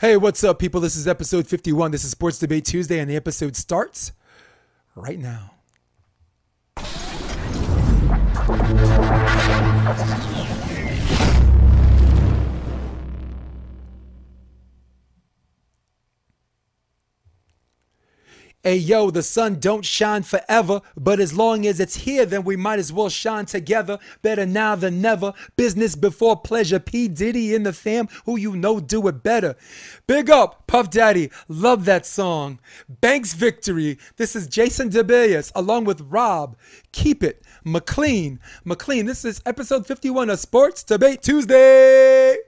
[0.00, 0.80] Hey, what's up, people?
[0.80, 1.92] This is episode 51.
[1.92, 4.10] This is Sports Debate Tuesday, and the episode starts
[4.96, 5.52] right now.
[18.66, 22.56] Hey yo, the sun don't shine forever, but as long as it's here, then we
[22.56, 23.98] might as well shine together.
[24.22, 25.34] Better now than never.
[25.54, 26.78] Business before pleasure.
[26.80, 27.06] P.
[27.06, 29.54] Diddy in the fam, who you know do it better.
[30.06, 31.30] Big up, Puff Daddy.
[31.46, 32.58] Love that song.
[32.88, 33.98] Banks Victory.
[34.16, 36.56] This is Jason DeBias along with Rob.
[36.90, 37.42] Keep it.
[37.64, 38.40] McLean.
[38.64, 42.38] McLean, this is episode 51 of Sports Debate Tuesday.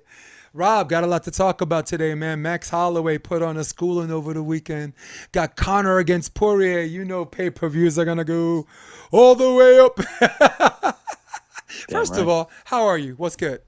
[0.57, 2.41] Rob, got a lot to talk about today, man.
[2.41, 4.95] Max Holloway put on a schooling over the weekend.
[5.33, 6.81] Got Conor against Poirier.
[6.81, 8.67] You know pay per views are going to go
[9.13, 10.01] all the way up.
[11.91, 12.23] First right.
[12.23, 13.17] of all, how are you?
[13.17, 13.61] What's good?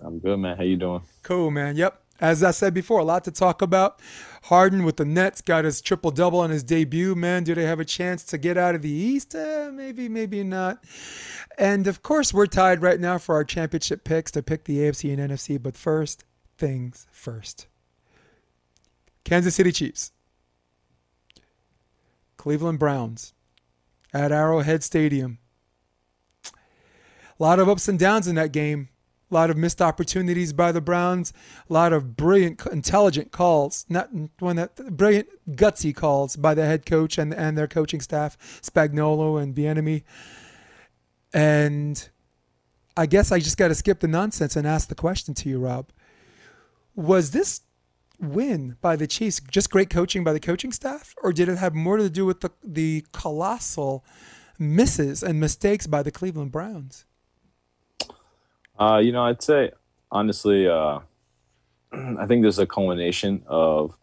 [0.00, 0.56] I'm good, man.
[0.56, 1.02] How you doing?
[1.24, 1.74] Cool, man.
[1.74, 2.00] Yep.
[2.20, 4.00] As I said before, a lot to talk about.
[4.42, 7.14] Harden with the Nets got his triple double on his debut.
[7.14, 9.34] Man, do they have a chance to get out of the East?
[9.34, 10.82] Uh, maybe, maybe not.
[11.58, 15.12] And of course, we're tied right now for our championship picks to pick the AFC
[15.12, 15.62] and NFC.
[15.62, 16.24] But first
[16.56, 17.66] things first
[19.24, 20.12] Kansas City Chiefs,
[22.36, 23.34] Cleveland Browns
[24.12, 25.38] at Arrowhead Stadium.
[26.46, 28.88] A lot of ups and downs in that game.
[29.30, 31.32] A lot of missed opportunities by the Browns.
[31.68, 33.86] A lot of brilliant, intelligent calls.
[33.88, 38.36] Not one that brilliant, gutsy calls by the head coach and, and their coaching staff,
[38.62, 40.02] Spagnuolo and Bieniemy.
[41.32, 42.08] And
[42.96, 45.60] I guess I just got to skip the nonsense and ask the question to you,
[45.60, 45.90] Rob.
[46.96, 47.60] Was this
[48.18, 51.74] win by the Chiefs just great coaching by the coaching staff, or did it have
[51.74, 54.04] more to do with the, the colossal
[54.58, 57.06] misses and mistakes by the Cleveland Browns?
[58.80, 59.72] Uh, you know, I'd say
[60.10, 61.00] honestly, uh,
[61.92, 63.94] I think there's a culmination of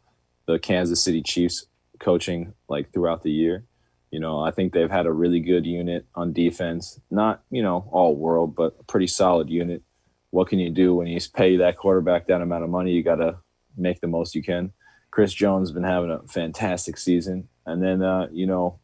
[0.46, 1.66] the Kansas City Chiefs
[2.00, 3.66] coaching like throughout the year.
[4.12, 7.00] You know, I think they've had a really good unit on defense.
[7.10, 9.82] Not, you know, all world, but a pretty solid unit.
[10.30, 12.92] What can you do when you pay that quarterback that amount of money?
[12.92, 13.38] You got to
[13.76, 14.72] make the most you can.
[15.12, 17.50] Chris Jones has been having a fantastic season.
[17.66, 18.80] And then, uh, you know,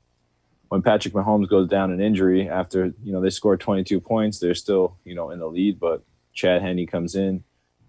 [0.74, 4.56] when Patrick Mahomes goes down an injury after, you know, they score 22 points, they're
[4.56, 5.80] still, you know, in the lead.
[5.80, 6.02] But
[6.34, 7.44] Chad Henne comes in,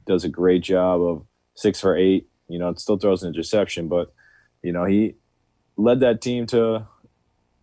[0.07, 1.25] does a great job of
[1.55, 2.29] six for eight.
[2.47, 4.13] You know, it still throws an interception, but,
[4.63, 5.15] you know, he
[5.79, 6.87] led that team to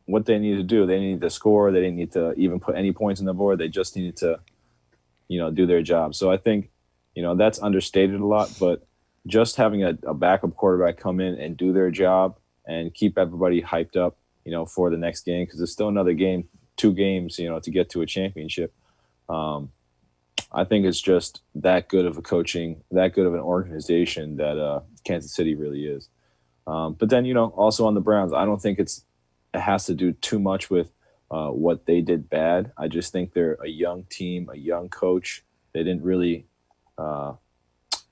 [0.06, 0.88] what they needed to do.
[0.88, 1.72] They needed to score.
[1.72, 3.59] They didn't need to even put any points on the board.
[3.59, 4.40] They just needed to,
[5.28, 6.16] you know, do their job.
[6.16, 6.72] So I think,
[7.14, 8.52] you know, that's understated a lot.
[8.59, 8.88] But
[9.28, 13.62] just having a, a backup quarterback come in and do their job and keep everybody
[13.62, 16.47] hyped up, you know, for the next game because there's still another game,
[16.78, 18.74] two games, you know, to get to a championship.
[19.29, 19.72] Um,
[20.52, 24.57] I think it's just that good of a coaching, that good of an organization that
[24.57, 26.09] uh, Kansas City really is.
[26.68, 29.06] Um, but then, you know, also on the Browns, I don't think it's
[29.53, 30.91] it has to do too much with
[31.29, 32.72] uh, what they did bad.
[32.78, 35.44] I just think they're a young team, a young coach.
[35.73, 36.46] They didn't really
[36.97, 37.34] uh,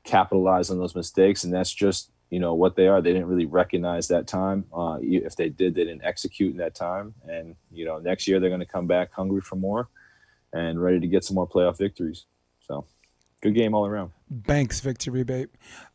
[0.03, 3.01] capitalize on those mistakes, and that's just you know what they are.
[3.01, 4.65] They didn't really recognize that time.
[4.73, 7.13] Uh, if they did, they didn't execute in that time.
[7.27, 9.89] And you know, next year they're going to come back hungry for more
[10.53, 12.25] and ready to get some more playoff victories.
[12.67, 12.85] So,
[13.41, 14.11] good game all around.
[14.29, 15.49] Banks victory, babe.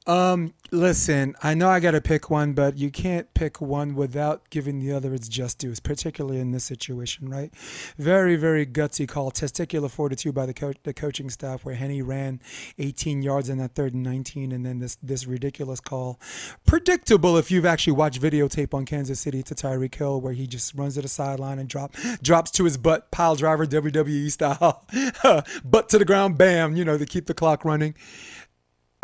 [0.06, 4.50] Um, listen, I know I got to pick one, but you can't pick one without
[4.50, 7.54] giving the other its just dues, particularly in this situation, right?
[7.96, 12.40] Very, very gutsy call, testicular fortitude by the coach, the coaching staff, where Henne ran
[12.78, 16.20] 18 yards in that third and 19, and then this this ridiculous call,
[16.66, 20.74] predictable if you've actually watched videotape on Kansas City to Tyreek Hill, where he just
[20.74, 24.84] runs to the sideline and drop drops to his butt, pile driver WWE style,
[25.64, 27.94] butt to the ground, bam, you know, to keep the clock running.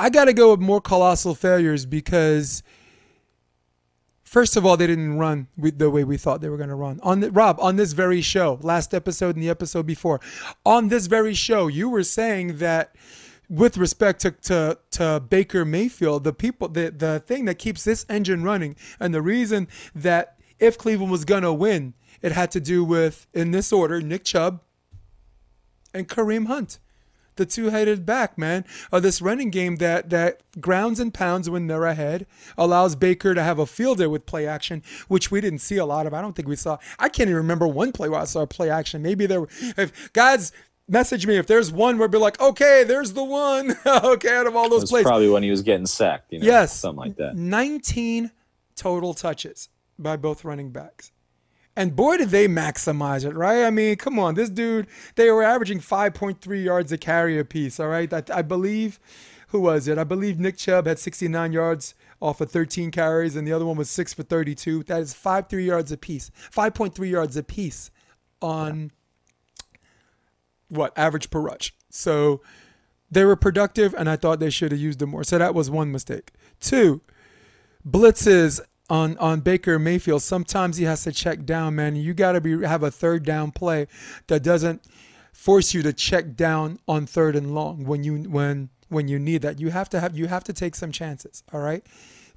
[0.01, 2.63] I got to go with more colossal failures because,
[4.23, 7.01] first of all, they didn't run the way we thought they were going to run.
[7.03, 10.19] On the, Rob, on this very show, last episode and the episode before,
[10.65, 12.97] on this very show, you were saying that
[13.51, 18.07] with respect to, to, to Baker Mayfield, the people, the, the thing that keeps this
[18.09, 21.93] engine running, and the reason that if Cleveland was going to win,
[22.23, 24.63] it had to do with, in this order, Nick Chubb
[25.93, 26.79] and Kareem Hunt
[27.37, 28.65] the two-headed back, man.
[28.93, 33.43] Uh, this running game that that grounds and pounds when they're ahead allows Baker to
[33.43, 36.15] have a fielder with play action, which we didn't see a lot of.
[36.15, 36.79] I don't think we saw.
[36.99, 39.03] I can't even remember one play where I saw play action.
[39.03, 39.43] Maybe there.
[39.43, 40.53] Were, if guys
[40.91, 43.77] message me if there's one where be like, okay, there's the one.
[43.87, 46.33] okay, out of all those plays, probably when he was getting sacked.
[46.33, 47.37] You know, yes, something like that.
[47.37, 48.31] 19
[48.77, 49.69] total touches
[49.99, 51.13] by both running backs.
[51.81, 53.65] And boy, did they maximize it, right?
[53.65, 57.81] I mean, come on, this dude, they were averaging 5.3 yards a carry a piece,
[57.81, 58.13] all right?
[58.13, 59.01] I, I believe
[59.49, 59.97] who was it?
[59.97, 63.79] I believe Nick Chubb had 69 yards off of 13 carries, and the other one
[63.79, 64.83] was six for 32.
[64.83, 67.91] That is five three yards piece, 5.3 yards a piece
[68.43, 68.93] on
[70.69, 71.75] what average per rush.
[71.89, 72.43] So
[73.11, 75.25] they were productive, and I thought they should have used them more.
[75.25, 76.33] So that was one mistake.
[76.61, 77.01] Two,
[77.89, 78.61] blitzes
[78.91, 80.23] on on Baker Mayfield.
[80.23, 81.97] Sometimes he has to check down, man.
[81.97, 83.87] You got to be have a third down play
[84.27, 84.83] that doesn't
[85.33, 89.43] force you to check down on third and long when you when when you need
[89.43, 89.61] that.
[89.61, 91.43] You have to have you have to take some chances.
[91.53, 91.87] All right.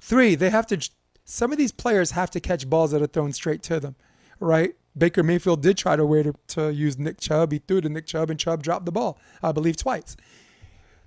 [0.00, 0.88] Three, they have to.
[1.24, 3.96] Some of these players have to catch balls that are thrown straight to them.
[4.40, 4.74] Right.
[4.96, 7.50] Baker Mayfield did try to wait to, to use Nick Chubb.
[7.50, 10.16] He threw to Nick Chubb, and Chubb dropped the ball, I believe, twice.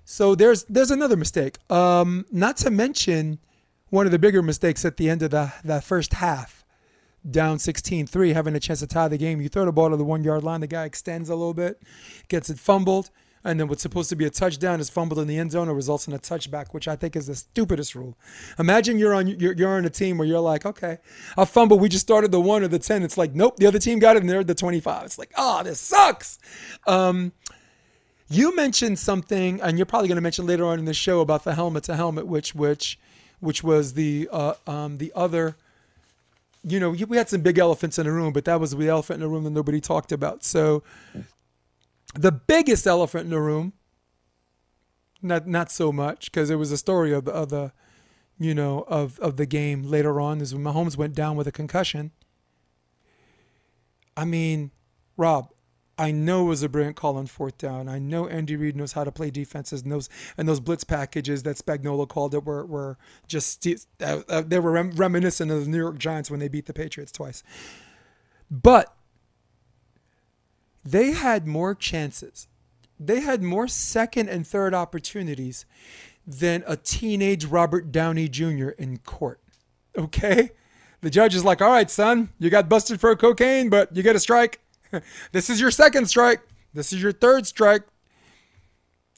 [0.04, 1.58] So there's there's another mistake.
[1.70, 3.38] Um, not to mention
[3.90, 6.64] one of the bigger mistakes at the end of the that first half,
[7.28, 9.40] down 16-3, having a chance to tie the game.
[9.40, 11.82] You throw the ball to the one yard line, the guy extends a little bit,
[12.28, 13.10] gets it fumbled,
[13.44, 15.74] and then what's supposed to be a touchdown is fumbled in the end zone or
[15.74, 18.16] results in a touchback, which I think is the stupidest rule.
[18.58, 20.98] Imagine you're on you're, you're on a team where you're like, okay,
[21.36, 21.78] I fumble.
[21.78, 23.02] We just started the one or the ten.
[23.02, 25.04] It's like, nope, the other team got it, and they're the 25.
[25.04, 26.38] It's like, oh, this sucks.
[26.86, 27.32] Um,
[28.28, 31.44] you mentioned something, and you're probably going to mention later on in the show about
[31.44, 32.98] the helmet to helmet, which which
[33.40, 35.56] which was the uh, um, the other.
[36.64, 39.16] You know, we had some big elephants in the room, but that was the elephant
[39.16, 40.44] in the room that nobody talked about.
[40.44, 40.82] So,
[42.14, 43.72] the biggest elephant in the room,
[45.22, 47.72] not not so much, because it was a story of the, of the,
[48.38, 51.52] you know, of of the game later on, is when Mahomes went down with a
[51.52, 52.10] concussion.
[54.16, 54.72] I mean,
[55.16, 55.52] Rob,
[55.98, 57.88] I know it was a brilliant call on fourth down.
[57.88, 61.42] I know Andy Reid knows how to play defenses, and those and those blitz packages
[61.42, 62.96] that Spagnuolo called it were were
[63.26, 66.66] just uh, uh, they were rem- reminiscent of the New York Giants when they beat
[66.66, 67.42] the Patriots twice.
[68.48, 68.94] But
[70.84, 72.46] they had more chances.
[73.00, 75.66] They had more second and third opportunities
[76.26, 78.70] than a teenage Robert Downey Jr.
[78.70, 79.40] in court.
[79.96, 80.50] Okay?
[81.00, 84.16] The judge is like, all right, son, you got busted for cocaine, but you get
[84.16, 84.60] a strike.
[85.32, 86.40] this is your second strike.
[86.74, 87.82] This is your third strike.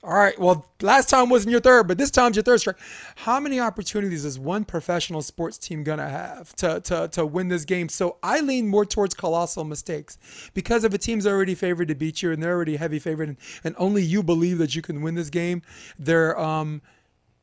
[0.02, 0.38] All right.
[0.38, 2.78] Well, last time wasn't your third, but this time's your third strike.
[3.16, 7.66] How many opportunities is one professional sports team gonna have to to to win this
[7.66, 7.90] game?
[7.90, 10.16] So I lean more towards colossal mistakes
[10.54, 13.36] because if a team's already favored to beat you and they're already heavy favored, and,
[13.62, 15.60] and only you believe that you can win this game,
[15.98, 16.80] they're um,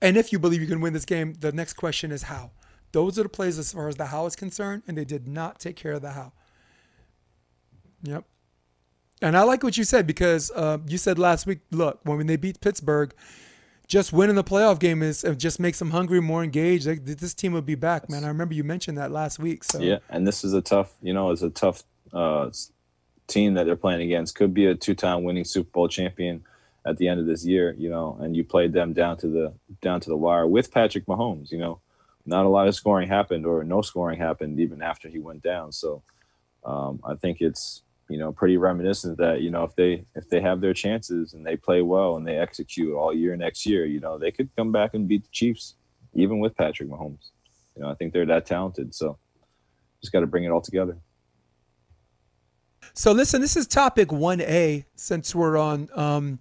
[0.01, 2.50] and if you believe you can win this game, the next question is how.
[2.91, 5.59] Those are the plays as far as the how is concerned, and they did not
[5.59, 6.31] take care of the how.
[8.03, 8.23] Yep.
[9.21, 12.35] And I like what you said because uh, you said last week, look, when they
[12.35, 13.13] beat Pittsburgh,
[13.88, 16.85] just winning the playoff game is just makes them hungry, more engaged.
[16.85, 18.23] This team would be back, man.
[18.25, 19.63] I remember you mentioned that last week.
[19.63, 21.83] So yeah, and this is a tough, you know, it's a tough
[22.13, 22.51] uh,
[23.27, 24.35] team that they're playing against.
[24.35, 26.44] Could be a two-time winning Super Bowl champion
[26.85, 29.53] at the end of this year, you know, and you played them down to the
[29.81, 31.51] down to the wire with Patrick Mahomes.
[31.51, 31.79] You know,
[32.25, 35.71] not a lot of scoring happened, or no scoring happened even after he went down.
[35.71, 36.03] So
[36.65, 40.42] um, I think it's you know, pretty reminiscent that you know if they if they
[40.42, 44.00] have their chances and they play well and they execute all year next year, you
[44.00, 45.75] know, they could come back and beat the Chiefs,
[46.13, 47.31] even with Patrick Mahomes.
[47.75, 48.95] You know, I think they're that talented.
[48.95, 49.18] So
[50.01, 50.98] just got to bring it all together.
[52.94, 55.89] So listen, this is topic one A since we're on.
[55.94, 56.39] Um,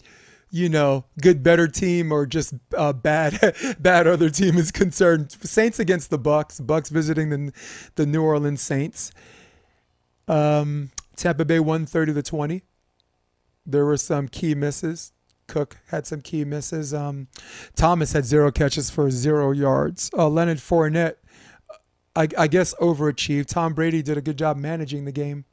[0.51, 5.33] you know, good better team or just uh, bad bad other team is concerned.
[5.33, 6.61] Saints against the Bucks.
[6.61, 7.53] Bucks visiting the
[7.97, 9.13] the New Orleans Saints.
[10.29, 12.63] Um, Tampa Bay won 30 to 20.
[13.65, 15.13] There were some key misses.
[15.47, 16.93] Cook had some key misses.
[16.93, 17.29] Um,
[17.75, 20.11] Thomas had zero catches for zero yards.
[20.17, 21.17] Uh, Leonard Fournette,
[22.15, 23.47] I, I, guess, overachieved.
[23.47, 25.45] Tom Brady did a good job managing the game,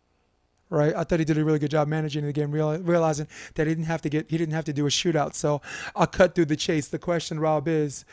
[0.70, 0.96] right?
[0.96, 3.74] I thought he did a really good job managing the game, real, realizing that he
[3.74, 5.36] didn't have to get he didn't have to do a shootout.
[5.36, 5.62] So
[5.96, 6.88] I'll cut through the chase.
[6.88, 8.06] The question, Rob, is: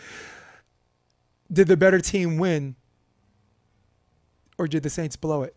[1.50, 2.76] Did the better team win,
[4.58, 5.54] or did the Saints blow it?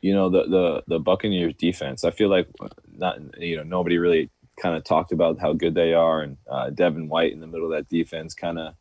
[0.00, 2.04] You know the the the Buccaneers defense.
[2.04, 2.48] I feel like
[2.96, 6.70] not you know nobody really kind of talked about how good they are, and uh,
[6.70, 8.74] Devin White in the middle of that defense, kind of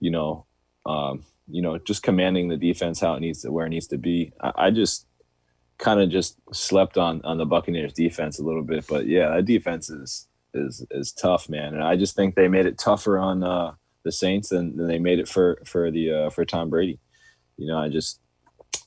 [0.00, 0.46] you know
[0.84, 3.98] um, you know just commanding the defense how it needs to where it needs to
[3.98, 4.32] be.
[4.40, 5.06] I, I just
[5.78, 9.44] kind of just slept on on the Buccaneers defense a little bit, but yeah, that
[9.44, 13.42] defense is is is tough, man, and I just think they made it tougher on
[13.42, 13.72] uh,
[14.04, 16.98] the Saints than, than they made it for for the uh, for Tom Brady.
[17.56, 18.20] You know, I just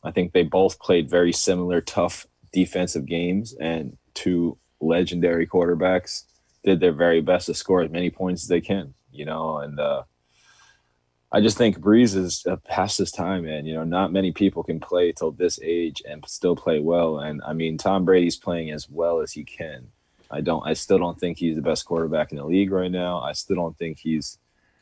[0.03, 6.23] I think they both played very similar, tough defensive games, and two legendary quarterbacks
[6.63, 8.93] did their very best to score as many points as they can.
[9.11, 10.03] You know, and uh,
[11.31, 13.65] I just think Brees is uh, past his time, man.
[13.65, 17.19] You know, not many people can play till this age and still play well.
[17.19, 19.87] And I mean, Tom Brady's playing as well as he can.
[20.31, 20.65] I don't.
[20.65, 23.19] I still don't think he's the best quarterback in the league right now.
[23.19, 24.37] I still don't think he's.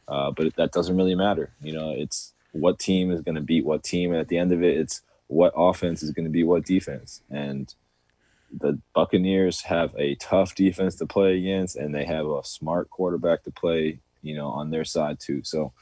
[0.08, 1.52] Uh, but that doesn't really matter.
[1.62, 4.54] You know, it's what team is going to beat what team, and at the end
[4.54, 7.22] of it, it's what offense is going to be what defense.
[7.30, 7.74] And
[8.52, 13.44] the Buccaneers have a tough defense to play against, and they have a smart quarterback
[13.44, 14.00] to play.
[14.24, 15.42] You know, on their side too.
[15.44, 15.74] So.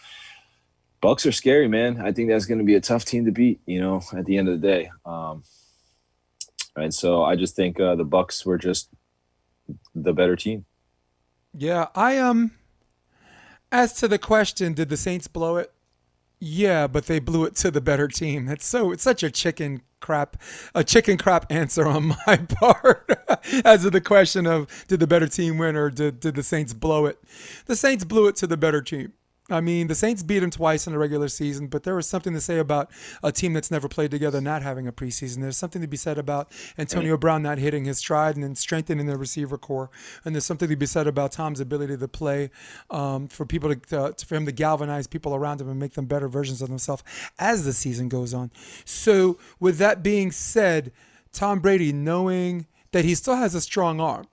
[1.02, 2.02] Bucks are scary, man.
[2.02, 3.60] I think that's going to be a tough team to beat.
[3.68, 5.44] You know, at the end of the day, um,
[6.76, 8.90] and so I just think uh, the Bucks were just
[9.94, 10.66] the better team.
[11.54, 12.52] Yeah, I um.
[13.72, 15.72] As to the question, did the Saints blow it?
[16.40, 18.48] Yeah, but they blew it to the better team.
[18.50, 20.38] It's so it's such a chicken crap,
[20.74, 23.10] a chicken crap answer on my part.
[23.64, 26.74] As to the question of did the better team win or did did the Saints
[26.74, 27.20] blow it?
[27.66, 29.14] The Saints blew it to the better team.
[29.50, 32.34] I mean, the Saints beat them twice in the regular season, but there was something
[32.34, 32.90] to say about
[33.22, 35.42] a team that's never played together not having a preseason.
[35.42, 39.06] There's something to be said about Antonio Brown not hitting his stride and then strengthening
[39.06, 39.92] the receiver corps.
[40.24, 42.50] And there's something to be said about Tom's ability to play
[42.90, 46.06] um, for people to, to, for him to galvanize people around him and make them
[46.06, 47.04] better versions of themselves
[47.38, 48.50] as the season goes on.
[48.84, 50.92] So, with that being said,
[51.32, 54.26] Tom Brady knowing that he still has a strong arm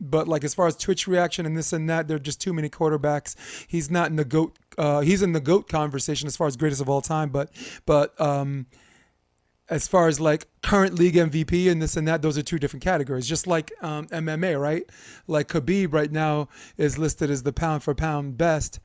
[0.00, 2.52] but like as far as Twitch reaction and this and that, there are just too
[2.52, 3.34] many quarterbacks.
[3.66, 4.58] He's not in the goat.
[4.76, 7.50] Uh, he's in the goat conversation as far as greatest of all time, but
[7.86, 8.66] but um,
[9.68, 12.84] as far as like current league MVP and this and that, those are two different
[12.84, 13.26] categories.
[13.26, 14.84] Just like um, MMA, right?
[15.26, 18.78] Like Khabib right now is listed as the pound for pound best,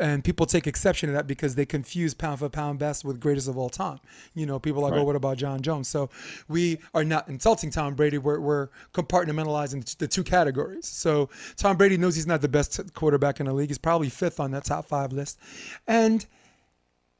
[0.00, 3.46] and people take exception to that because they confuse pound for pound best with greatest
[3.46, 4.00] of all time.
[4.34, 5.00] You know, people are like, right.
[5.00, 5.86] oh, what about Jon Jones?
[5.86, 6.10] So
[6.48, 8.18] we are not insulting Tom Brady.
[8.18, 10.86] We're, we're compartmentalizing the two categories.
[10.86, 13.70] So Tom Brady knows he's not the best quarterback in the league.
[13.70, 15.38] He's probably fifth on that top five list,
[15.86, 16.26] and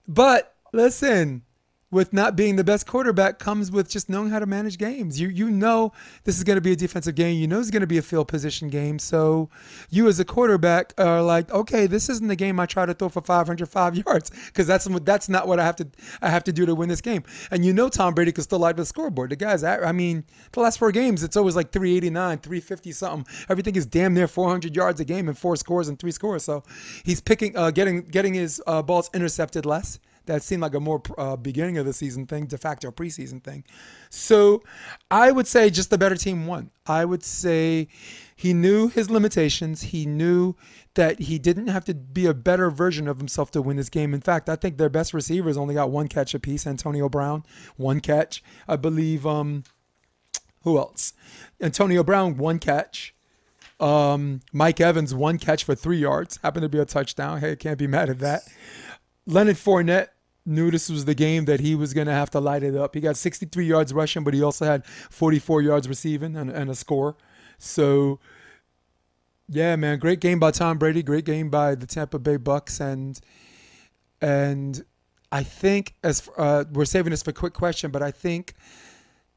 [0.08, 1.42] but listen
[1.90, 5.18] with not being the best quarterback comes with just knowing how to manage games.
[5.18, 5.92] You you know
[6.24, 7.38] this is going to be a defensive game.
[7.38, 8.98] You know it's going to be a field position game.
[8.98, 9.48] So
[9.88, 13.08] you as a quarterback are like, okay, this isn't the game I try to throw
[13.08, 15.88] for 505 yards because that's that's not what I have to
[16.20, 17.22] I have to do to win this game.
[17.50, 19.30] And you know Tom Brady can still light the scoreboard.
[19.30, 23.34] The guys, I mean, the last four games it's always like 389, 350 something.
[23.48, 26.44] Everything is damn near 400 yards a game and four scores and three scores.
[26.44, 26.64] So
[27.04, 29.98] he's picking uh, getting getting his uh, balls intercepted less
[30.28, 33.64] that seemed like a more uh, beginning of the season thing, de facto preseason thing.
[34.10, 34.62] So
[35.10, 36.70] I would say just the better team won.
[36.86, 37.88] I would say
[38.36, 39.82] he knew his limitations.
[39.82, 40.54] He knew
[40.94, 44.14] that he didn't have to be a better version of himself to win this game.
[44.14, 46.66] In fact, I think their best receivers only got one catch apiece.
[46.66, 47.44] Antonio Brown,
[47.76, 48.42] one catch.
[48.68, 49.26] I believe.
[49.26, 49.64] Um,
[50.62, 51.14] who else?
[51.60, 53.14] Antonio Brown, one catch.
[53.80, 56.38] Um, Mike Evans, one catch for three yards.
[56.42, 57.40] Happened to be a touchdown.
[57.40, 58.42] Hey, can't be mad at that.
[59.26, 60.08] Leonard Fournette,
[60.48, 62.94] knew this was the game that he was going to have to light it up.
[62.94, 66.74] He got 63 yards rushing, but he also had 44 yards receiving and, and a
[66.74, 67.16] score.
[67.58, 68.18] So,
[69.48, 71.02] yeah, man, great game by Tom Brady.
[71.02, 73.20] Great game by the Tampa Bay Bucks, and
[74.20, 74.84] and
[75.30, 78.54] I think as uh, we're saving this for a quick question, but I think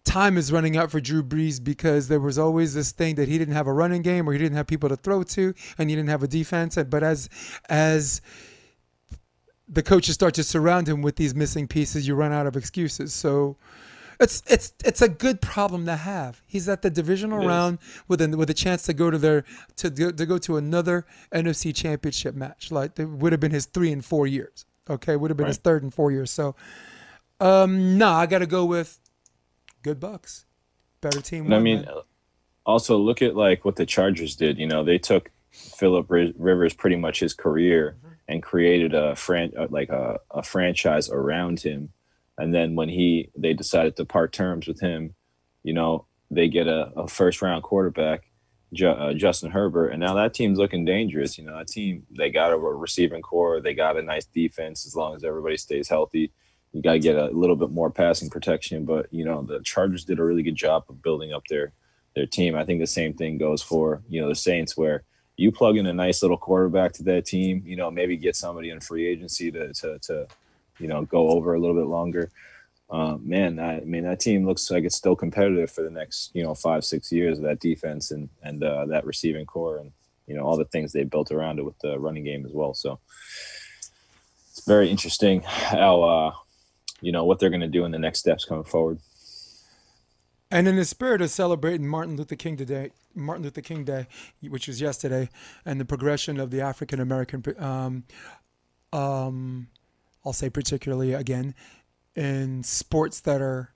[0.04, 3.38] time is running out for Drew Brees because there was always this thing that he
[3.38, 5.96] didn't have a running game or he didn't have people to throw to, and he
[5.96, 6.78] didn't have a defense.
[6.90, 7.30] But as
[7.70, 8.22] as
[9.72, 13.14] the coaches start to surround him with these missing pieces, you run out of excuses.
[13.14, 13.56] So
[14.20, 16.42] it's it's it's a good problem to have.
[16.46, 19.46] He's at the divisional round with a with a chance to go to their
[19.78, 22.72] to go, to go to another NFC championship match.
[22.72, 24.66] Like it would have been his three and four years.
[24.90, 25.50] Okay, would have been right.
[25.50, 26.30] his third and four years.
[26.32, 26.56] So
[27.40, 29.00] um no, nah, I got to go with
[29.82, 30.46] good Bucks.
[31.00, 31.52] Better team.
[31.52, 31.96] I mean, man.
[32.66, 34.60] also look at like what the Chargers did.
[34.60, 37.96] You know, they took Philip Rivers pretty much his career.
[37.98, 41.90] Mm-hmm and created a fran- uh, like a, a franchise around him.
[42.38, 45.16] And then when he they decided to part terms with him,
[45.64, 48.24] you know, they get a, a first round quarterback,
[48.74, 51.38] Ju- uh, Justin Herbert, and now that team's looking dangerous.
[51.38, 54.96] You know, that team they got a receiving corps, they got a nice defense as
[54.96, 56.32] long as everybody stays healthy.
[56.72, 60.06] You got to get a little bit more passing protection, but you know the Chargers
[60.06, 61.74] did a really good job of building up their
[62.16, 62.56] their team.
[62.56, 65.04] I think the same thing goes for you know the Saints, where
[65.38, 68.70] you plug in a nice little quarterback to that team, you know, maybe get somebody
[68.70, 70.28] in free agency to, to, to
[70.80, 72.32] you know, go over a little bit longer.
[72.90, 76.32] Um, man, I, I, mean, that team looks like it's still competitive for the next,
[76.34, 79.92] you know, five, six years of that defense and, and uh, that receiving corps and,
[80.28, 82.74] you know, all the things they built around it with the running game as well.
[82.74, 83.00] So
[84.50, 86.34] it's very interesting how, uh,
[87.00, 89.00] you know, what they're going to do in the next steps coming forward.
[90.52, 94.08] And in the spirit of celebrating Martin Luther King today, Martin Luther King Day,
[94.42, 95.30] which was yesterday,
[95.66, 98.04] and the progression of the African American, um,
[98.92, 99.70] um,
[100.26, 101.56] I'll say particularly again,
[102.16, 103.74] in sports that are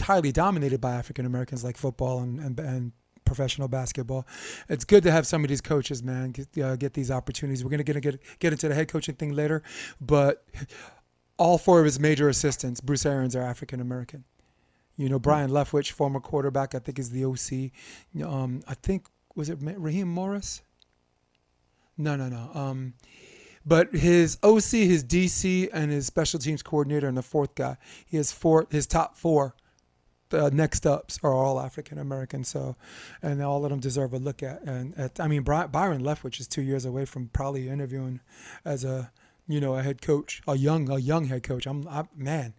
[0.00, 2.92] highly dominated by African Americans, like football and, and, and
[3.24, 4.26] professional basketball.
[4.68, 7.64] It's good to have some of these coaches, man, get, uh, get these opportunities.
[7.64, 9.62] We're gonna get, get get into the head coaching thing later,
[10.00, 10.44] but
[11.38, 14.24] all four of his major assistants, Bruce Arians, are African American.
[15.02, 17.72] You know, Byron Leftwich, former quarterback, I think is the OC.
[18.24, 20.62] Um, I think was it Raheem Morris?
[21.98, 22.50] No, no, no.
[22.54, 22.94] Um,
[23.66, 28.16] but his OC, his DC, and his special teams coordinator, and the fourth guy, he
[28.16, 28.68] has four.
[28.70, 29.56] His top four,
[30.28, 32.44] the next ups are all African American.
[32.44, 32.76] So,
[33.22, 34.62] and all of them deserve a look at.
[34.62, 38.20] And at, I mean, Byron Leftwich is two years away from probably interviewing
[38.64, 39.10] as a,
[39.48, 41.66] you know, a head coach, a young, a young head coach.
[41.66, 42.54] I'm, I, man,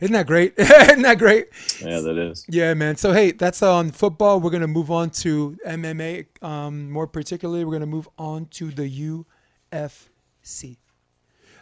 [0.00, 0.54] isn't that great?
[0.58, 1.48] isn't that great?
[1.80, 2.44] Yeah, that is.
[2.48, 2.96] Yeah, man.
[2.96, 4.40] So hey, that's on football.
[4.40, 6.26] We're gonna move on to MMA.
[6.42, 9.24] Um, more particularly, we're gonna move on to the
[9.72, 10.76] UFC.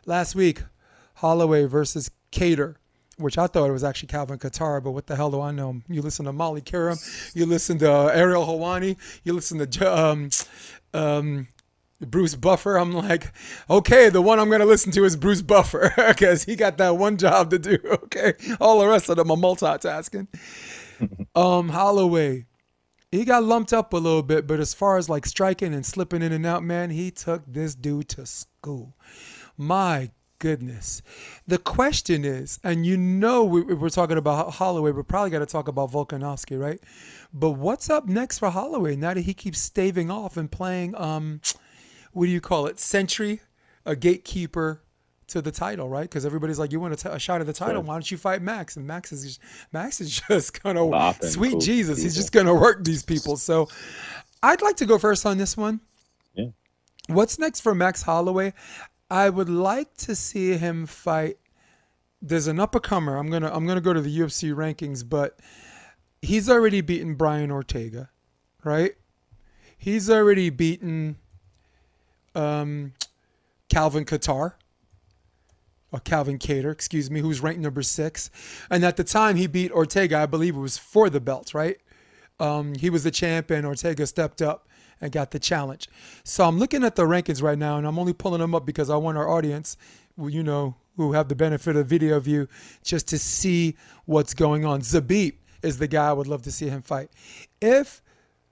[0.07, 0.63] Last week,
[1.15, 2.77] Holloway versus Kattar,
[3.19, 5.83] which I thought it was actually Calvin Kattar, but what the hell do I know?
[5.89, 10.31] You listen to Molly Qerim, you listen to uh, Ariel Helwani, you listen to um,
[10.95, 11.49] um,
[12.01, 12.77] Bruce Buffer.
[12.77, 13.33] I'm like,
[13.69, 16.97] okay, the one I'm going to listen to is Bruce Buffer because he got that
[16.97, 17.79] one job to do.
[18.11, 20.27] Okay, all the rest of them are multitasking.
[21.37, 22.47] um, Holloway
[23.13, 26.23] he got lumped up a little bit, but as far as like striking and slipping
[26.23, 28.97] in and out, man, he took this dude to school.
[29.57, 31.03] My goodness.
[31.47, 35.47] The question is, and you know we, we're talking about Holloway, we're probably got to
[35.47, 36.81] talk about Volkanovski, right?
[37.33, 41.41] But what's up next for Holloway now that he keeps staving off and playing, um,
[42.13, 43.41] what do you call it, sentry,
[43.85, 44.83] a gatekeeper
[45.29, 46.03] to the title, right?
[46.03, 47.83] Because everybody's like, you want a, t- a shot at the title?
[47.83, 48.77] Why don't you fight Max?
[48.77, 49.41] And Max is just,
[49.73, 51.97] Max is just gonna sweet cool Jesus.
[51.99, 52.05] People.
[52.05, 53.37] He's just gonna work these people.
[53.37, 53.69] So
[54.43, 55.81] I'd like to go first on this one.
[56.35, 56.49] Yeah.
[57.09, 58.53] What's next for Max Holloway?
[59.11, 61.39] I would like to see him fight.
[62.23, 63.17] There's an up comer.
[63.17, 65.39] I'm gonna I'm gonna go to the UFC rankings, but
[66.23, 68.11] he's already beaten Brian Ortega,
[68.65, 68.93] right?
[69.79, 71.17] He's already beaten
[72.35, 72.93] um,
[73.69, 74.55] Calvin Qatar,
[75.93, 78.31] or Calvin Kattar, excuse me, who's ranked number six.
[78.71, 81.79] And at the time he beat Ortega, I believe it was for the belt, right?
[82.39, 83.65] Um, he was the champion.
[83.65, 84.69] Ortega stepped up
[85.01, 85.89] and got the challenge.
[86.25, 88.91] So I'm looking at the rankings right now, and I'm only pulling them up because
[88.91, 89.77] I want our audience,
[90.19, 92.49] you know, who have the benefit of video view,
[92.85, 94.83] just to see what's going on.
[94.83, 97.11] Zabit is the guy I would love to see him fight.
[97.61, 98.03] If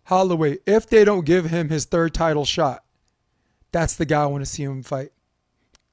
[0.05, 2.85] Holloway, if they don't give him his third title shot,
[3.73, 5.11] that's the guy I want to see him fight.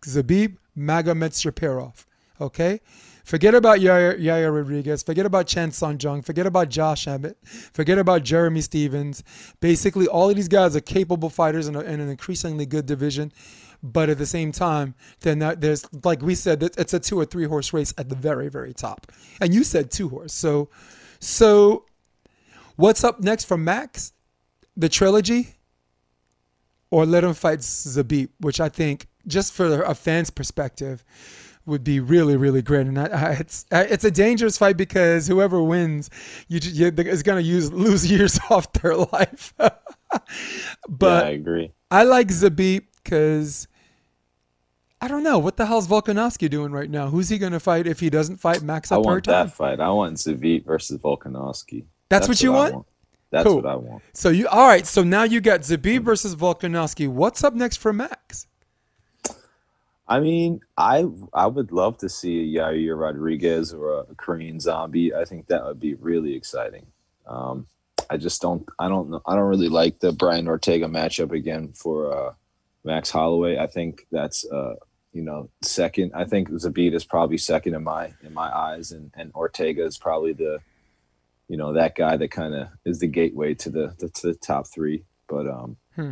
[0.02, 2.06] Zabit Magomed
[2.42, 2.80] Okay?
[3.24, 5.02] Forget about Yair, Rodriguez.
[5.02, 6.22] Forget about Chan Sung Jung.
[6.22, 7.38] Forget about Josh Emmett.
[7.44, 9.24] Forget about Jeremy Stephens.
[9.60, 13.32] Basically, all of these guys are capable fighters in, a, in an increasingly good division.
[13.82, 17.46] But at the same time, then there's, like we said, it's a two or three
[17.46, 19.12] horse race at the very, very top.
[19.42, 20.34] And you said two horse.
[20.34, 20.70] So,
[21.20, 21.86] so
[22.76, 24.14] what's up next for Max?
[24.78, 25.55] The trilogy?
[26.96, 31.04] Or let him fight Zabit, which I think just for a fan's perspective,
[31.66, 32.88] would be really, really great.
[32.88, 36.10] And I, I, it's it's a dangerous fight because whoever wins,
[36.48, 39.54] you, you is going to use lose years off their life.
[39.58, 39.82] but
[41.02, 41.74] yeah, I agree.
[41.92, 43.68] I like Zabit because
[45.02, 47.10] I don't know what the hell's Volkanovski doing right now.
[47.10, 48.94] Who's he going to fight if he doesn't fight Max?
[48.94, 49.82] I want that fight.
[49.82, 51.84] I want Zabit versus Volkanovski.
[52.08, 52.74] That's, That's what you what want?
[52.76, 52.88] want?
[53.36, 53.58] That's cool.
[53.58, 54.02] what I want.
[54.14, 54.88] So you all right?
[54.88, 57.10] So now you got Zabit versus Volkanovski.
[57.10, 58.48] What's up next for Max?
[60.08, 65.14] I mean, I I would love to see a Yair Rodriguez or a Korean Zombie.
[65.14, 66.86] I think that would be really exciting.
[67.28, 67.68] Um,
[68.10, 71.74] I just don't I don't know I don't really like the Brian Ortega matchup again
[71.74, 72.34] for uh,
[72.86, 73.58] Max Holloway.
[73.58, 74.76] I think that's uh,
[75.12, 76.14] you know second.
[76.16, 79.98] I think Zabit is probably second in my in my eyes, and and Ortega is
[79.98, 80.60] probably the
[81.48, 84.36] you know that guy that kind of is the gateway to the, the, to the
[84.36, 85.04] top three.
[85.28, 86.12] But um, hmm.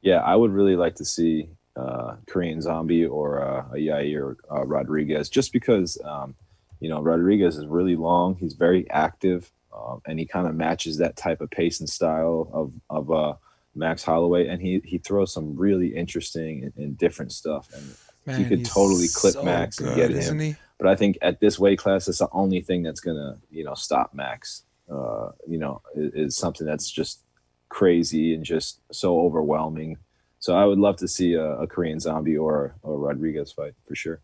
[0.00, 4.64] yeah, I would really like to see uh, Korean Zombie or uh, a Yair uh,
[4.66, 6.34] Rodriguez, just because um,
[6.80, 8.36] you know Rodriguez is really long.
[8.36, 12.50] He's very active, um, and he kind of matches that type of pace and style
[12.52, 13.34] of of uh,
[13.74, 17.94] Max Holloway, and he he throws some really interesting and, and different stuff, and
[18.26, 20.38] Man, he could totally clip so Max good, and get him.
[20.38, 20.56] He?
[20.78, 23.74] But I think at this weight class, it's the only thing that's gonna you know
[23.74, 24.64] stop Max.
[24.92, 27.20] Uh, you know, is, is something that's just
[27.68, 29.96] crazy and just so overwhelming
[30.42, 33.94] so I would love to see a, a Korean Zombie or a Rodriguez fight for
[33.94, 34.20] sure.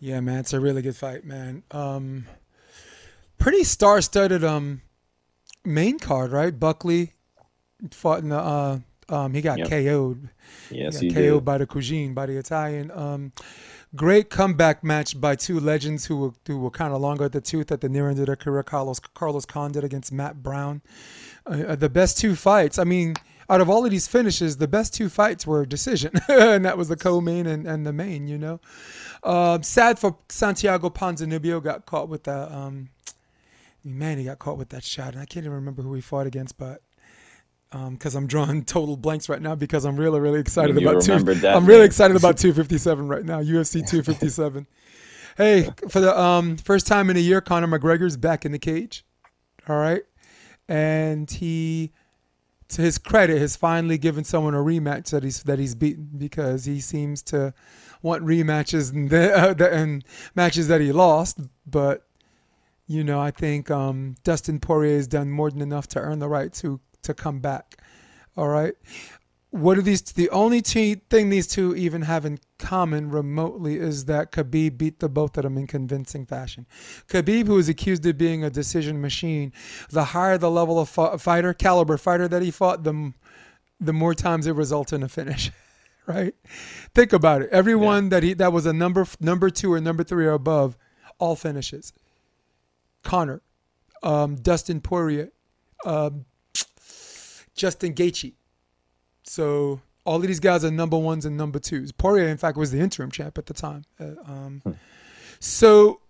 [0.00, 1.64] Yeah, man, it's a really good fight, man.
[1.70, 2.26] Um,
[3.36, 4.80] pretty star-studded um
[5.66, 6.58] main card, right?
[6.58, 7.12] Buckley
[7.90, 8.78] fought in the uh,
[9.10, 9.68] um, he got yep.
[9.68, 10.30] KO'd.
[10.70, 11.44] Yes, he, got he KO'd did.
[11.44, 12.90] by the cuisine, by the Italian.
[12.90, 13.32] Um,
[13.94, 17.40] great comeback match by two legends who were who were kind of longer at the
[17.40, 18.62] tooth at the near end of their career.
[18.62, 20.82] Carlos Carlos Condit against Matt Brown.
[21.46, 22.78] uh, the best two fights.
[22.78, 23.14] I mean,
[23.48, 26.78] out of all of these finishes, the best two fights were a decision, and that
[26.78, 28.26] was the co-main and, and the main.
[28.26, 28.60] You know,
[29.22, 32.50] uh, sad for Santiago Ponzinibbio got caught with that.
[32.50, 32.90] Um,
[33.84, 36.26] man, he got caught with that shot, and I can't even remember who he fought
[36.26, 36.82] against, but
[37.90, 41.14] because um, I'm drawing total blanks right now because I'm really really excited about two.
[41.48, 44.66] I'm really excited about 257 right now, UFC 257.
[45.36, 49.04] hey, for the um, first time in a year, Conor McGregor's back in the cage.
[49.68, 50.02] All right,
[50.68, 51.92] and he,
[52.68, 56.66] to his credit, has finally given someone a rematch that he's that he's beaten because
[56.66, 57.54] he seems to
[58.02, 62.06] want rematches and, the, uh, the, and matches that he lost, but.
[62.86, 66.28] You know, I think um, Dustin Poirier has done more than enough to earn the
[66.28, 67.80] right to to come back.
[68.36, 68.74] All right.
[69.50, 70.02] What are these?
[70.02, 74.98] The only t- thing these two even have in common remotely is that Khabib beat
[74.98, 76.66] the both of them in convincing fashion.
[77.06, 79.52] Khabib, who is accused of being a decision machine,
[79.90, 80.88] the higher the level of
[81.22, 83.12] fighter, caliber fighter that he fought, the,
[83.78, 85.52] the more times it results in a finish.
[86.06, 86.34] right?
[86.94, 87.50] Think about it.
[87.50, 88.10] Everyone yeah.
[88.10, 90.76] that he that was a number number two or number three or above,
[91.18, 91.92] all finishes.
[93.02, 93.42] Conor,
[94.02, 95.30] um, Dustin Poirier,
[95.84, 96.24] um,
[97.54, 98.34] Justin Gaethje.
[99.22, 101.92] So all of these guys are number ones and number twos.
[101.92, 103.84] Poirier, in fact, was the interim champ at the time.
[103.98, 104.72] Uh, um, hmm.
[105.40, 106.00] So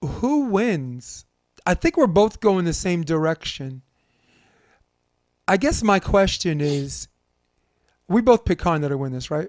[0.00, 1.24] who wins?
[1.66, 3.82] I think we're both going the same direction.
[5.46, 7.08] I guess my question is,
[8.08, 9.48] we both pick Conor to win this, right?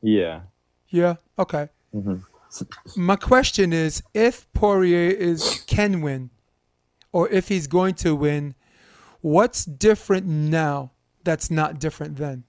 [0.00, 0.42] Yeah.
[0.88, 1.16] Yeah.
[1.38, 1.68] Okay.
[1.94, 3.02] Mm-hmm.
[3.02, 6.30] my question is, if Poirier is can win,
[7.12, 8.54] or if he's going to win,
[9.20, 10.92] What's different now
[11.24, 12.44] that's not different then?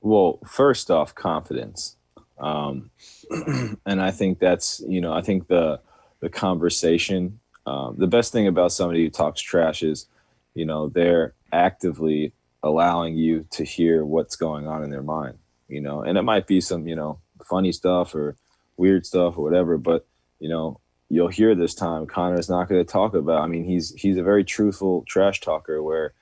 [0.00, 1.96] Well, first off, confidence.
[2.38, 2.90] Um,
[3.86, 5.80] and I think that's, you know, I think the,
[6.20, 10.06] the conversation, um, the best thing about somebody who talks trash is,
[10.54, 15.38] you know, they're actively allowing you to hear what's going on in their mind,
[15.68, 18.36] you know, and it might be some, you know, funny stuff or
[18.76, 20.06] weird stuff or whatever, but,
[20.38, 23.42] you know, you'll hear this time Conor's not going to talk about.
[23.42, 26.14] I mean, he's he's a very truthful trash talker where,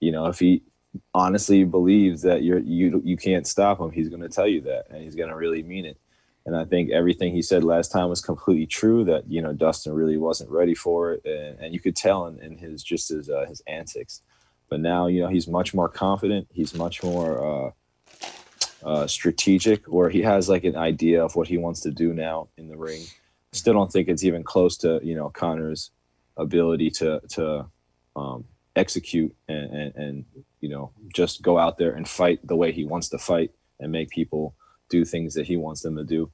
[0.00, 0.62] you know, if he
[1.14, 4.86] honestly believes that you're you you can't stop him, he's going to tell you that,
[4.90, 5.96] and he's going to really mean it.
[6.44, 9.04] And I think everything he said last time was completely true.
[9.04, 12.40] That you know Dustin really wasn't ready for it, and, and you could tell in,
[12.40, 14.22] in his just his uh, his antics.
[14.68, 16.48] But now you know he's much more confident.
[16.52, 17.68] He's much more.
[17.68, 17.70] Uh,
[18.84, 22.48] uh, strategic, where he has like an idea of what he wants to do now
[22.56, 23.00] in the ring,
[23.52, 25.90] still don't think it's even close to you know Conor's
[26.36, 27.66] ability to to
[28.16, 30.24] um, execute and, and, and
[30.60, 33.92] you know just go out there and fight the way he wants to fight and
[33.92, 34.54] make people
[34.88, 36.30] do things that he wants them to do.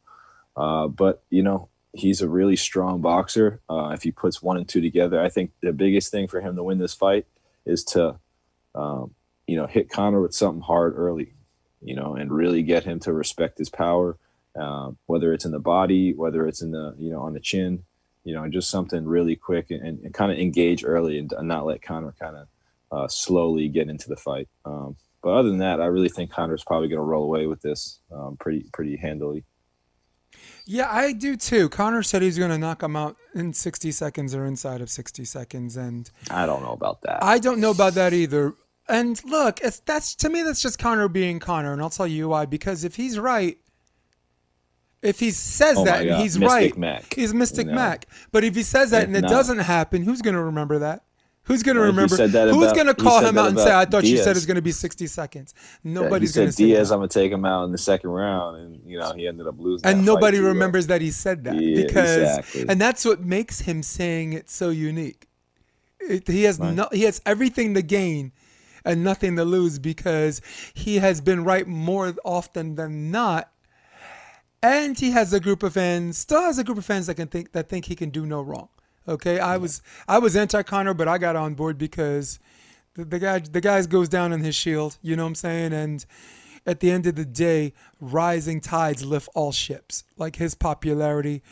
[0.57, 3.61] Uh, but you know he's a really strong boxer.
[3.69, 6.57] Uh, if he puts one and two together, I think the biggest thing for him
[6.57, 7.27] to win this fight
[7.67, 8.19] is to
[8.75, 9.15] um,
[9.47, 11.35] you know hit Conor with something hard early,
[11.83, 14.17] you know, and really get him to respect his power
[14.59, 17.85] uh, whether it's in the body, whether it's in the you know on the chin,
[18.25, 21.67] you know, and just something really quick and, and kind of engage early and not
[21.67, 22.49] let Conor kind of
[22.91, 24.49] uh, slowly get into the fight.
[24.65, 27.63] Um, but other than that, I really think Conor's probably going to roll away with
[27.63, 29.45] this um, pretty pretty handily.
[30.67, 31.69] Yeah, I do too.
[31.71, 35.25] Conor said he's going to knock him out in 60 seconds or inside of 60
[35.25, 37.25] seconds, and I don't know about that.
[37.25, 38.55] I don't know about that either.
[38.89, 42.29] And look, it's that's to me that's just Conor being Conor, and I'll tell you
[42.29, 42.47] why.
[42.47, 43.59] Because if he's right,
[45.03, 47.15] if he says oh that and he's Mystic right, Mac.
[47.15, 47.77] he's Mystic you know?
[47.77, 48.07] Mac.
[48.33, 49.29] But if he says that and it no.
[49.29, 51.05] doesn't happen, who's going to remember that?
[51.45, 52.15] Who's going to remember?
[52.15, 54.11] Who's going to call him out and say, "I thought Diaz.
[54.11, 55.55] you said it's going to be 60 seconds"?
[55.83, 56.89] Nobody's yeah, going to say Diaz.
[56.89, 56.97] That.
[56.97, 59.47] I'm going to take him out in the second round, and you know he ended
[59.47, 59.87] up losing.
[59.87, 62.67] And nobody remembers that he said that yeah, because, exactly.
[62.69, 65.27] and that's what makes him saying it so unique.
[66.01, 66.75] It, he has right.
[66.75, 68.33] no, he has everything to gain
[68.85, 70.43] and nothing to lose because
[70.75, 73.51] he has been right more often than not
[74.63, 77.29] and he has a group of fans, still has a group of fans that can
[77.29, 78.69] think that think he can do no wrong.
[79.07, 82.39] Okay, I was I was anti Conor, but I got on board because
[82.95, 84.99] the, the guy the guy goes down on his shield.
[85.03, 85.73] You know what I'm saying?
[85.73, 86.05] And
[86.67, 90.05] at the end of the day, rising tides lift all ships.
[90.19, 91.43] Like his popularity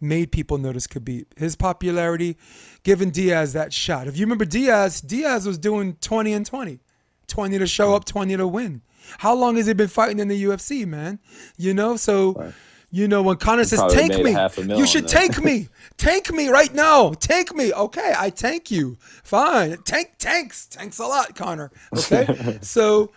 [0.00, 1.24] made people notice Khabib.
[1.38, 2.36] His popularity,
[2.82, 4.06] given Diaz that shot.
[4.06, 6.80] If you remember Diaz, Diaz was doing 20 and 20,
[7.26, 8.82] 20 to show up, 20 to win.
[9.18, 11.18] How long has he been fighting in the UFC, man?
[11.56, 12.32] You know, so.
[12.32, 12.52] Right.
[12.94, 14.36] You know, when Conor says, "Take me,"
[14.76, 17.72] you should take me, take me right now, take me.
[17.72, 18.98] Okay, I tank you.
[19.24, 21.70] Fine, tank, tanks, tanks a lot, Conor.
[21.96, 23.10] Okay, so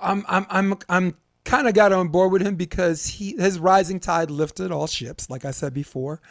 [0.00, 4.00] I'm, I'm, I'm, I'm kind of got on board with him because he his rising
[4.00, 6.22] tide lifted all ships, like I said before,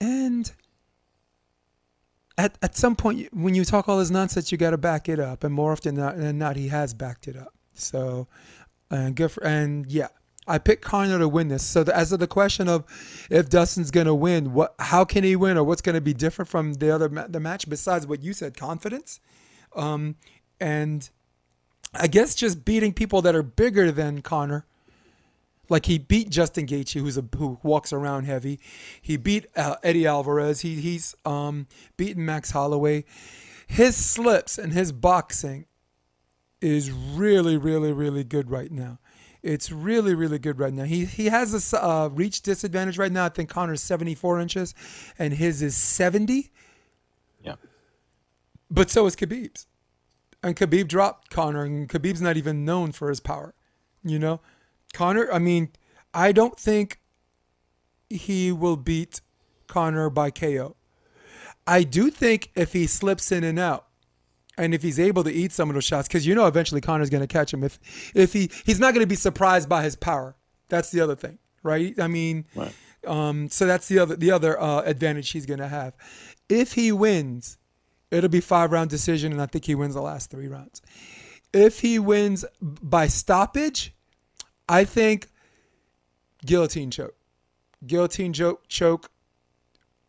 [0.00, 0.50] and
[2.36, 5.18] at at some point when you talk all this nonsense, you got to back it
[5.18, 7.54] up, and more often than not, he has backed it up.
[7.74, 8.28] So,
[8.90, 10.08] and good for, and yeah,
[10.46, 11.62] I picked Conor to win this.
[11.62, 12.84] So the, as of the question of
[13.30, 16.14] if Dustin's going to win, what how can he win or what's going to be
[16.14, 19.20] different from the other ma- the match besides what you said, confidence,
[19.74, 20.16] um,
[20.60, 21.08] and
[21.94, 24.66] I guess just beating people that are bigger than Conor.
[25.70, 28.60] Like he beat Justin Gaethje, who's a who walks around heavy.
[29.00, 30.60] He beat uh, Eddie Alvarez.
[30.60, 33.04] He he's um, beaten Max Holloway.
[33.66, 35.64] His slips and his boxing
[36.60, 38.98] is really, really, really good right now.
[39.42, 40.84] It's really, really good right now.
[40.84, 43.26] He he has a uh, reach disadvantage right now.
[43.26, 44.74] I think Conor's 74 inches,
[45.18, 46.50] and his is 70.
[47.42, 47.56] Yeah.
[48.70, 49.66] But so is Khabib's,
[50.42, 53.54] and Khabib dropped Conor, and Khabib's not even known for his power.
[54.02, 54.40] You know,
[54.94, 55.30] Conor.
[55.30, 55.72] I mean,
[56.14, 57.00] I don't think
[58.08, 59.20] he will beat
[59.66, 60.76] Conor by KO.
[61.66, 63.86] I do think if he slips in and out,
[64.56, 67.10] and if he's able to eat some of those shots, because you know eventually Conor's
[67.10, 67.62] going to catch him.
[67.64, 67.78] If
[68.14, 70.36] if he he's not going to be surprised by his power.
[70.68, 71.98] That's the other thing, right?
[72.00, 72.72] I mean, Right.
[73.06, 75.94] um, so that's the other the other uh, advantage he's going to have.
[76.48, 77.58] If he wins,
[78.10, 80.80] it'll be five round decision, and I think he wins the last three rounds.
[81.52, 83.94] If he wins by stoppage,
[84.68, 85.28] I think
[86.44, 87.14] guillotine choke,
[87.86, 89.10] guillotine choke, choke,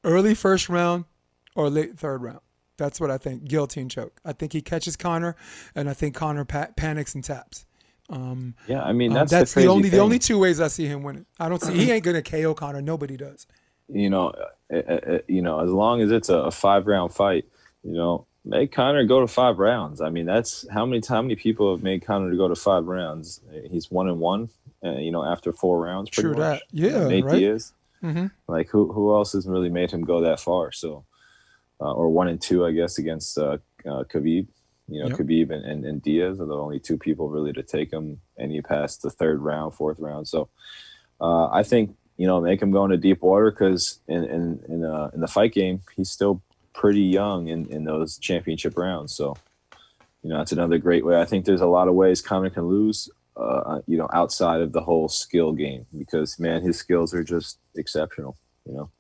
[0.04, 1.06] early first round
[1.56, 2.40] or late third round.
[2.78, 3.46] That's what I think.
[3.46, 4.20] Guillotine choke.
[4.26, 5.36] I think he catches Conor,
[5.76, 7.66] and I think Conor pa- panics and taps.
[8.10, 10.68] Um, Yeah, I mean um, that's, that's the, crazy only the only two ways I
[10.68, 11.26] see him winning.
[11.40, 12.82] I don't see he ain't gonna KO Conor.
[12.82, 13.48] Nobody does.
[13.88, 14.30] you know,
[14.74, 17.46] uh, uh, uh, you know, as long as it's a, a five round fight,
[17.84, 20.02] you know, make Conor go to five rounds.
[20.02, 22.86] I mean, that's how many how many people have made Conor to go to five
[22.86, 23.42] rounds.
[23.72, 24.50] He's one and one,
[24.84, 26.10] uh, you know, after four rounds.
[26.12, 26.60] Pretty True much.
[26.60, 26.64] that.
[26.72, 27.40] Yeah, Nate right?
[27.40, 27.74] Diaz.
[28.04, 28.30] Mhm.
[28.48, 30.72] Like who who else has really made him go that far?
[30.72, 31.06] So,
[31.82, 34.48] uh, or one and two, I guess, against uh, uh, Khabib.
[34.88, 35.18] You know, Yep.
[35.18, 38.52] Khabib and, and, and Diaz are the only two people really to take him, and
[38.52, 40.28] he passed the third round, fourth round.
[40.28, 40.50] So,
[41.20, 44.86] uh, I think you know make him go into deep water because in in in,
[44.86, 46.42] uh, in the fight game, he's still
[46.76, 49.16] pretty young in, in those championship rounds.
[49.16, 49.36] So,
[50.22, 51.20] you know, that's another great way.
[51.20, 53.10] I think there's a lot of ways Conor can lose.
[53.38, 57.60] Uh, you know, outside of the whole skill game, because man, his skills are just
[57.76, 58.38] exceptional.
[58.66, 58.92] You know,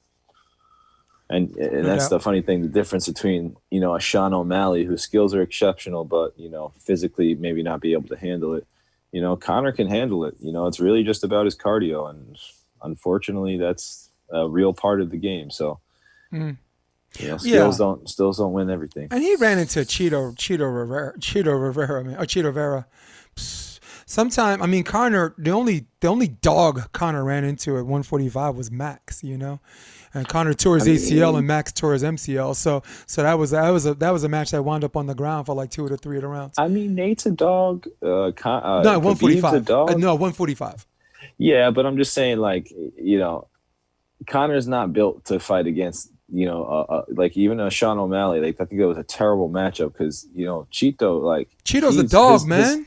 [1.30, 2.10] and and No that's doubt.
[2.18, 2.62] the funny thing.
[2.62, 6.72] The difference between you know a Sean O'Malley whose skills are exceptional, but you know
[6.80, 8.66] physically maybe not be able to handle it.
[9.12, 10.36] You know, Conor can handle it.
[10.42, 12.38] You know, it's really just about his cardio, and
[12.84, 15.50] unfortunately, that's a real part of the game.
[15.52, 15.80] So,
[16.34, 16.58] Mhm.
[17.20, 17.38] you know, Yeah.
[17.38, 19.08] skills don't skills don't win everything.
[19.12, 22.88] And he ran into Chito Chito Rivera Chito Rivera man or Chito Vera.
[24.08, 28.72] Sometime I mean Conor the only the only dog Conor ran into at 145 was
[28.72, 29.60] Max, you know.
[30.14, 32.56] And Conor tore his ACL and Max tore his MCL.
[32.56, 35.08] So so that was that was a that was a match that wound up on
[35.08, 36.54] the ground for like two or three of the rounds.
[36.60, 37.88] I mean, Nate's a dog.
[38.02, 39.54] Uh, Con- uh, no, Khabib's 145.
[39.54, 39.90] A dog.
[39.90, 40.86] Uh, no, 145.
[41.38, 43.48] Yeah, but I'm just saying, like, you know,
[44.28, 48.40] Conor's not built to fight against, you know, uh, uh, like even a Sean O'Malley.
[48.40, 52.04] Like, I think it was a terrible matchup because you know Chito, like, Chito's a
[52.04, 52.86] dog, his- his- man.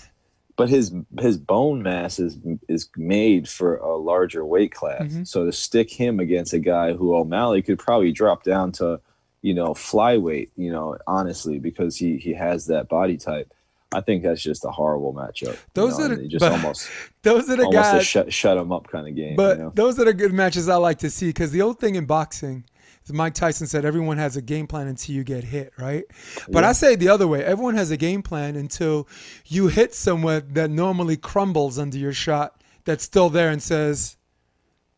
[0.59, 2.37] But his his bone mass is
[2.69, 5.11] is made for a larger weight class.
[5.13, 5.27] Mhm.
[5.27, 9.01] So to stick him against a guy who O'Malley could probably drop down to,
[9.41, 13.55] you know, flyweight, you know, honestly, because he he has that body type.
[13.91, 15.53] I think that's just a horrible matchup.
[15.55, 16.91] you Those know, are the- just almost
[17.23, 18.07] Those are the almost a guys.
[18.07, 19.37] shut shut him up kind of game.
[19.37, 19.73] But you know?
[19.75, 22.65] those are the good matches I like to see because the old thing in boxing,
[23.13, 26.05] Mike Tyson said, everyone has a game plan until you get hit, right?
[26.49, 27.45] But I say the other way.
[27.45, 29.09] Everyone has a game plan until
[29.47, 34.17] you hit someone that normally crumbles under your shot that's still there and says,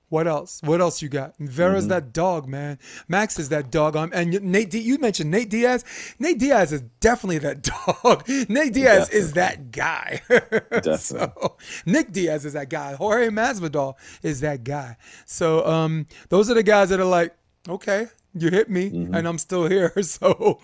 [0.09, 0.61] what else?
[0.64, 1.38] What else you got?
[1.38, 1.90] And Vera's Mm-hmm.
[1.90, 2.81] that dog, man.
[3.07, 3.94] Max is that dog.
[3.94, 5.85] Um, and Nate, D, you mentioned Nate Diaz.
[6.18, 7.62] Nate Diaz is definitely that
[8.03, 8.29] dog.
[8.49, 10.20] Nate Diaz is that guy.
[10.96, 12.94] so Nick Diaz is that guy.
[12.94, 13.94] Jorge Masvidal
[14.25, 14.96] is that guy.
[15.27, 17.33] So um, those are the guys that are like,
[17.68, 19.14] okay, you hit me, Mm-hmm.
[19.14, 19.92] and I'm still here.
[20.03, 20.61] So,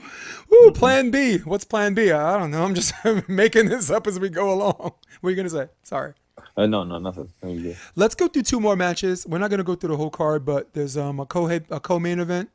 [0.51, 1.39] woo, Plan B.
[1.39, 2.11] What's Plan B?
[2.13, 2.63] I don't know.
[2.65, 2.93] I'm just
[3.29, 4.93] making this up as we go along.
[5.21, 5.69] What are you gonna say?
[5.83, 6.13] Sorry.
[6.57, 7.29] Uh, no, no, nothing.
[7.41, 7.77] That was good.
[7.97, 9.27] Let's go through two more matches.
[9.27, 11.81] We're not going to go through the whole card, but there's um, a co a
[11.81, 12.51] co-main event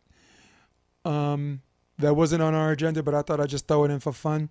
[1.06, 1.62] um,
[1.98, 4.50] that wasn't on our agenda, but I thought I'd just throw it in for fun.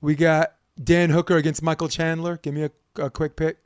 [0.00, 2.36] We got Dan Hooker against Michael Chandler.
[2.38, 2.70] Give me a,
[3.02, 3.58] a quick pick.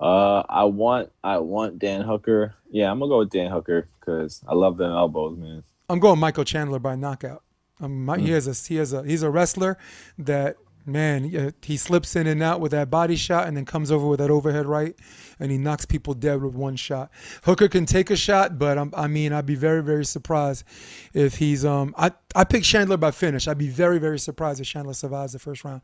[0.00, 2.54] Uh, I want I want Dan Hooker.
[2.70, 5.62] Yeah, I'm gonna go with Dan Hooker because I love them elbows, man.
[5.88, 7.42] I'm going Michael Chandler by knockout.
[7.80, 9.76] Um, my, He has a he has a he's a wrestler
[10.18, 13.92] that Man, he, he slips in and out with that body shot and then comes
[13.92, 14.96] over with that overhead right
[15.38, 17.10] and he knocks people dead with one shot.
[17.44, 20.64] Hooker can take a shot, but I'm, i mean, I'd be very, very surprised
[21.12, 21.64] if he's.
[21.64, 23.46] Um, I I picked Chandler by finish.
[23.46, 25.82] I'd be very, very surprised if Chandler survives the first round.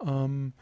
[0.00, 0.54] Um,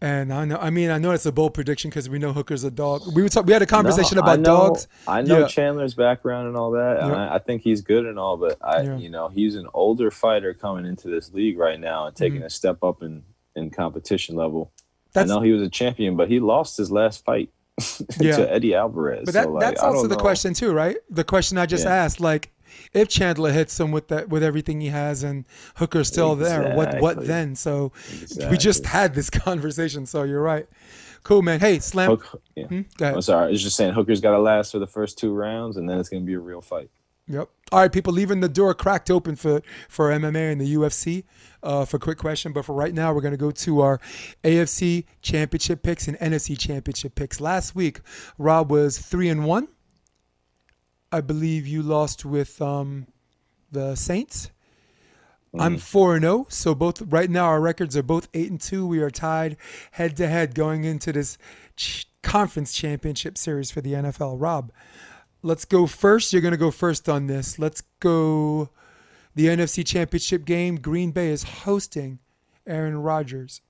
[0.00, 2.62] and I know, I mean, I know it's a bold prediction because we know Hooker's
[2.64, 3.02] a dog.
[3.14, 4.88] We were talk, we had a conversation No, about I know, dogs.
[5.06, 5.46] I know Yeah.
[5.48, 6.98] Chandler's background and all that.
[7.00, 7.30] and Yeah.
[7.30, 8.96] I, I think he's good and all, but I, Yeah.
[8.96, 12.46] you know, he's an older fighter coming into this league right now and taking Mhm.
[12.46, 13.22] a step up in
[13.56, 14.70] in competition level.
[15.12, 18.74] That's I know he was a champion, but he lost his last fight to Eddie
[18.74, 19.22] Alvarez.
[19.24, 20.96] But that, so, like, that's also the question too, right?
[21.10, 22.52] The question I just asked, like,
[22.92, 25.44] if Chandler hits him with that, with everything he has, and
[25.76, 27.54] Hooker's still there, what, what then?
[27.54, 27.92] So
[28.50, 30.06] we just had this conversation.
[30.06, 30.66] So you're right.
[31.22, 31.60] Cool, man.
[31.60, 32.10] Hey, slam.
[32.10, 32.66] Hook, yeah.
[32.66, 32.80] Hmm?
[33.00, 33.48] I'm sorry.
[33.48, 35.98] I was just saying Hooker's got to last for the first two rounds, and then
[35.98, 36.90] it's going to be a real fight.
[37.28, 37.50] Yep.
[37.70, 41.24] All right, people, leaving the door cracked open for for MMA and the UFC
[41.62, 42.52] uh, for quick question.
[42.52, 44.00] But for right now, we're going to go to our
[44.42, 47.40] AFC Championship picks and NFC Championship picks.
[47.40, 48.00] Last week,
[48.38, 49.68] Rob was three and one.
[51.10, 53.06] I believe you lost with um,
[53.70, 54.50] the Saints.
[55.58, 56.46] I'm four and zero.
[56.50, 58.86] So both right now our records are both eight and two.
[58.86, 59.56] We are tied
[59.92, 61.38] head to head going into this
[61.76, 64.36] ch- conference championship series for the NFL.
[64.38, 64.70] Rob,
[65.42, 66.32] let's go first.
[66.32, 67.58] You're going to go first on this.
[67.58, 68.70] Let's go
[69.34, 70.76] the NFC Championship game.
[70.76, 72.18] Green Bay is hosting
[72.66, 73.62] Aaron Rodgers.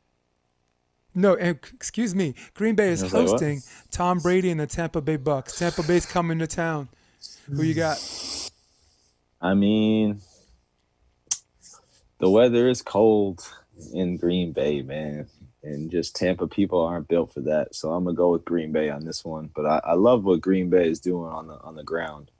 [1.14, 2.34] No, eh, excuse me.
[2.54, 3.30] Green Bay is I was like, what?
[3.32, 5.58] hosting Tom Brady and the Tampa Bay Bucks.
[5.58, 6.88] Tampa Bay's coming to town.
[7.50, 7.98] Who you got?
[9.40, 10.20] I mean,
[12.18, 13.46] the weather is cold
[13.92, 15.28] in Green Bay, man,
[15.62, 17.74] and just Tampa people aren't built for that.
[17.74, 19.50] So I'm gonna go with Green Bay on this one.
[19.54, 22.30] But I, I love what Green Bay is doing on the on the ground.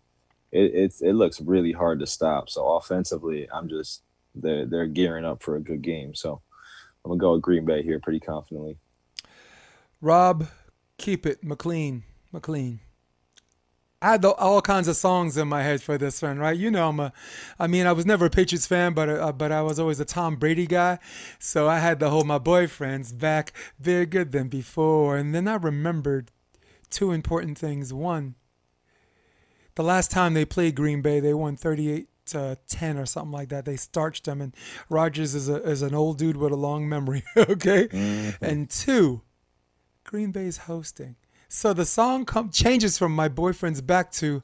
[0.52, 2.50] It it's it looks really hard to stop.
[2.50, 4.02] So offensively, I'm just
[4.34, 6.14] they're they're gearing up for a good game.
[6.14, 6.42] So
[7.04, 8.76] I'm gonna go with Green Bay here pretty confidently.
[10.00, 10.48] Rob,
[10.98, 11.42] keep it.
[11.42, 12.02] McLean.
[12.32, 12.80] McLean.
[14.00, 16.56] I had the, all kinds of songs in my head for this one, right?
[16.56, 17.12] You know, I'm a,
[17.58, 20.04] I mean, I was never a Patriots fan, but uh, but I was always a
[20.04, 21.00] Tom Brady guy,
[21.40, 26.30] so I had the whole my boyfriends back bigger than before, and then I remembered
[26.90, 27.92] two important things.
[27.92, 28.36] One,
[29.74, 33.48] the last time they played Green Bay, they won 38 to 10 or something like
[33.48, 33.64] that.
[33.64, 34.54] They starched them, and
[34.88, 37.24] Rodgers is a is an old dude with a long memory.
[37.36, 37.88] okay,
[38.40, 39.22] and two,
[40.04, 41.16] Green Bay's hosting.
[41.50, 44.42] So the song com- changes from my boyfriend's back to,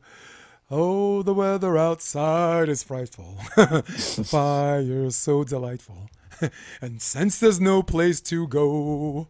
[0.71, 3.37] oh, the weather outside is frightful,
[4.25, 6.09] fire is so delightful,
[6.81, 9.29] and since there's no place to go,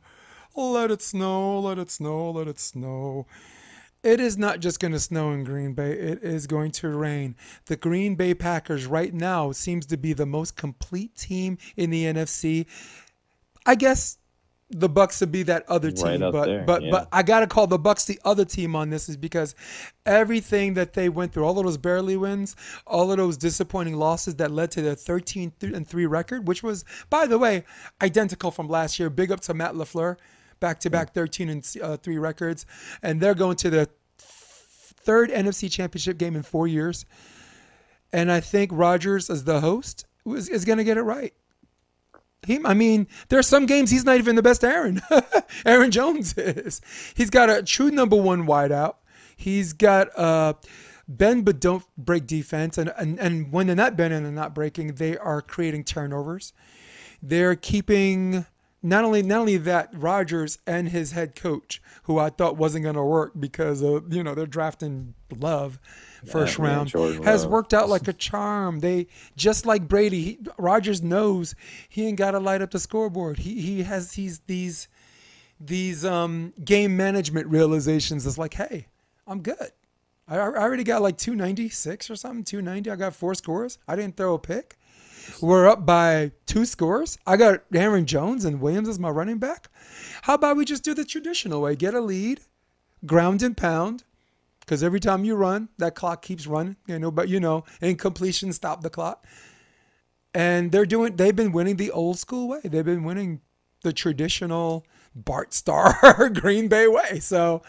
[0.54, 3.26] let it snow, let it snow, let it snow.
[4.04, 5.92] It is not just going to snow in Green Bay.
[5.92, 7.34] It is going to rain.
[7.66, 12.04] The Green Bay Packers right now seems to be the most complete team in the
[12.04, 12.66] NFC.
[13.66, 14.18] I guess
[14.70, 16.90] the Bucks to be that other team, Right but there, but yeah.
[16.90, 19.54] but I gotta call the Bucks the other team on this is because
[20.06, 24.36] everything that they went through, all of those barely wins, all of those disappointing losses
[24.36, 27.64] that led to their 13 and three record, which was by the way
[28.02, 29.10] identical from last year.
[29.10, 30.16] Big up to Matt Lafleur,
[30.60, 32.64] back to back 13 and uh, three records,
[33.02, 33.86] and they're going to their
[34.18, 37.04] third NFC Championship game in four years.
[38.12, 41.34] And I think Rodgers, as the host, is, is going to get it right.
[42.46, 45.00] He, I mean, there are some games he's not even the best Aaron.
[45.66, 46.80] Aaron Jones is.
[47.14, 48.96] He's got a true number one wideout.
[49.36, 50.54] He's got uh,
[51.08, 54.54] bend but don't break defense, and, and and when they're not bending and they're not
[54.54, 56.52] breaking, they are creating turnovers.
[57.22, 58.46] They're keeping
[58.84, 62.96] not only not only that Rodgers and his head coach, who I thought wasn't going
[62.96, 65.80] to work because of you know they're drafting Love
[66.26, 66.92] first Yeah, round,
[67.24, 67.50] has Love.
[67.50, 68.80] worked out like a charm.
[68.80, 71.54] They just like Brady, he, Rodgers knows
[71.88, 73.38] he ain't got to light up the scoreboard.
[73.38, 74.86] He he has these these
[75.58, 78.26] these um game management realizations.
[78.26, 78.86] It's like, hey,
[79.26, 79.70] I'm good.
[80.28, 82.90] I, I already got like 296 or something, 290.
[82.90, 83.78] I got four scores.
[83.88, 84.78] I didn't throw a pick.
[85.40, 87.18] We're up by two scores.
[87.26, 89.68] I got Aaron Jones and Williams as my running back.
[90.22, 91.76] How about we just do the traditional way?
[91.76, 92.40] Get a lead,
[93.04, 94.04] ground and pound,
[94.60, 96.76] because every time you run, that clock keeps running.
[96.86, 99.26] You know, but you know, incompletion stop the clock.
[100.32, 101.16] And they're doing.
[101.16, 102.60] They've been winning the old school way.
[102.64, 103.40] They've been winning
[103.82, 107.20] the traditional Bart Starr Green Bay way.
[107.20, 107.62] So,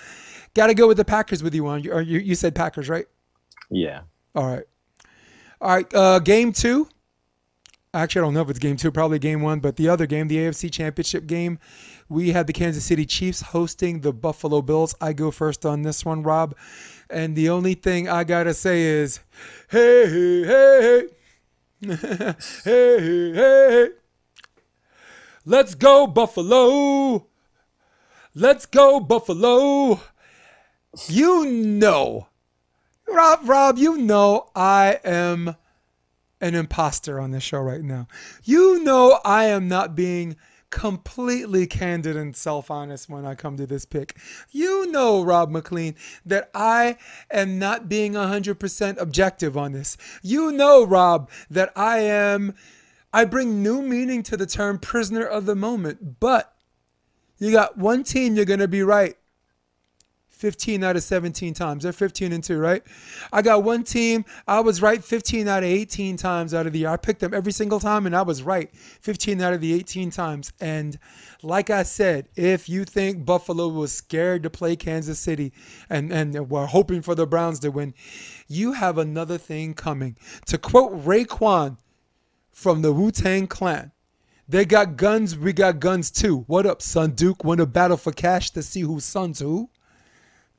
[0.56, 1.84] got to go with the Packers with you on.
[1.84, 3.06] You, you, you said Packers, right?
[3.70, 4.01] Yeah.
[4.34, 4.64] All right.
[5.62, 5.93] All right.
[5.93, 6.88] Uh, game two.
[7.96, 10.28] Actually, I don't know if it's game two, probably game one, but the other game,
[10.28, 11.60] the AFC Championship game,
[12.10, 14.93] we had the Kansas City Chiefs hosting the Buffalo Bills.
[15.00, 16.56] I go first on this one, Rob.
[17.10, 19.22] And the only thing I got to say is,
[19.70, 21.08] hey, hey,
[21.82, 22.36] hey, hey,
[22.66, 23.89] hey, hey, hey.
[25.46, 27.28] Let's go, Buffalo.
[28.34, 30.02] Let's go, Buffalo.
[31.08, 32.28] You know,
[33.08, 35.56] Rob, Rob, you know I am
[36.42, 38.08] an imposter on this show right now.
[38.44, 40.36] You know I am not being
[40.76, 44.18] completely candid and self honest when I come to this pick.
[44.52, 46.98] You know, Rob McLean, that I
[47.32, 49.96] am not being 100% objective on this.
[50.22, 52.56] You know, Rob, that I am,
[53.14, 56.20] I bring new meaning to the term prisoner of the moment.
[56.20, 56.54] But
[57.38, 59.16] you got one team you're going to be right.
[60.36, 61.84] 15 out of 17 times.
[61.84, 62.84] They're 15 and 2, right?
[63.32, 64.26] I got one team.
[64.48, 66.90] I was right 15 out of 18 times out of the year.
[66.90, 70.12] I picked them every single time and I was right 15 out of the 18
[70.12, 70.52] times.
[70.60, 71.00] And
[71.42, 75.54] like I said, if you think Buffalo was scared to play Kansas City
[75.90, 77.94] and, and were hoping for the Browns to win,
[78.48, 80.18] you have another thing coming.
[80.48, 81.78] To quote Raekwon
[82.52, 83.94] from the Wu Tang Clan,
[84.50, 86.44] they got guns, we got guns too.
[86.48, 87.44] What up, son Duke?
[87.44, 89.70] Want a battle for cash to see who's son's who?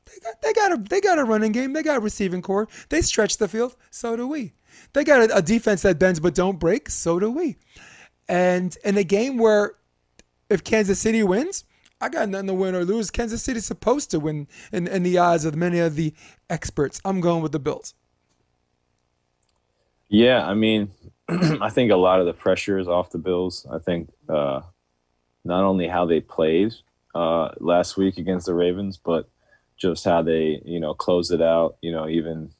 [0.07, 1.73] They got, they got a they got a running game.
[1.73, 2.67] They got a receiving corps.
[2.89, 3.75] They stretch the field.
[3.91, 4.53] So do we.
[4.93, 6.89] They got a, a defense that bends but don't break.
[6.89, 7.57] So do we.
[8.27, 9.75] And in a game where
[10.49, 11.65] if Kansas City wins,
[11.99, 13.09] I got nothing to win or lose.
[13.09, 16.13] Kansas City's supposed to win in, in the eyes of many of the
[16.49, 17.01] experts.
[17.03, 17.93] I'm going with the Bills.
[20.09, 20.91] Yeah, I mean,
[21.29, 23.65] I think a lot of the pressure is off the Bills.
[23.71, 24.61] I think uh,
[25.43, 26.73] not only how they played
[27.15, 29.27] uh, last week against the Ravens, but
[29.77, 31.77] just how they you know closed it out.
[31.81, 32.51] You know, even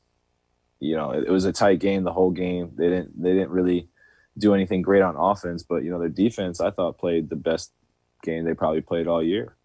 [0.80, 2.72] you know it, it, was a tight game the whole game.
[2.76, 3.90] They didn't they didn't really
[4.38, 7.72] do anything great on offense, but you know their defense I thought played the best
[8.24, 9.56] game they probably played all year,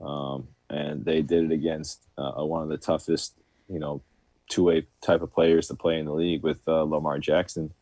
[0.00, 3.34] um, and they did it against uh, one of the toughest
[3.68, 4.02] you know
[4.48, 7.72] two way type of players to play in the league with uh, Lamar Jackson.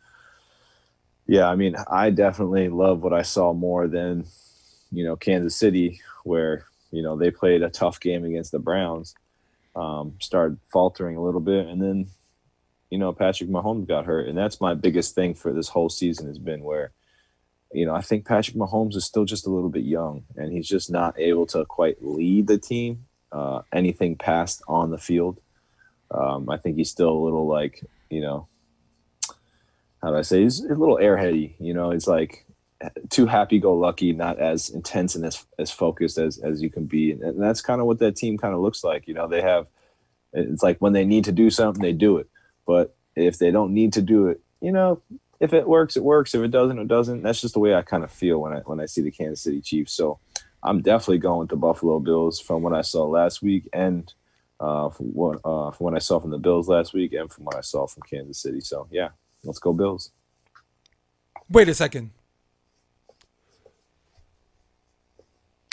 [1.27, 4.25] Yeah, I mean, I definitely love what I saw more than
[4.91, 9.14] you know Kansas City, where you know, they played a tough game against the Browns,
[9.76, 12.09] um, started faltering a little bit, and then,
[12.91, 16.26] you know, Patrick Mahomes got hurt, and that's my biggest thing for this whole season
[16.26, 16.93] has been where,
[17.72, 20.68] you know, I think Patrick Mahomes is still just a little bit young, and he's
[20.68, 25.41] just not able to quite lead the team uh, anything past on the field.
[26.11, 28.49] Um, I think he's still a little like, you know,
[30.03, 30.43] how do I say?
[30.43, 31.55] He's a little airheady.
[31.61, 32.47] You know, it's like
[33.11, 37.41] too happy-go-lucky, not as intense and as as focused as as you can be, and
[37.41, 39.07] that's kind of what that team kind of looks like.
[39.07, 39.66] You know, they have
[40.33, 42.28] it's like when they need to do something, they do it,
[42.66, 45.03] but if they don't need to do it, you know,
[45.41, 46.35] if it works, it works.
[46.35, 47.22] If it doesn't, it doesn't.
[47.22, 49.43] That's just the way I kind of feel when I when I see the Kansas
[49.43, 49.93] City Chiefs.
[49.93, 50.18] So
[50.62, 54.12] I'm definitely going with the Buffalo Bills from what I saw last week and
[54.61, 57.45] uh, from what uh, from what I saw from the Bills last week and from
[57.45, 58.61] what I saw from Kansas City.
[58.61, 59.09] So yeah,
[59.45, 60.12] let's go Bills.
[61.49, 62.11] Wait a second.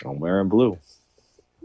[0.06, 0.78] I'm wearing blue.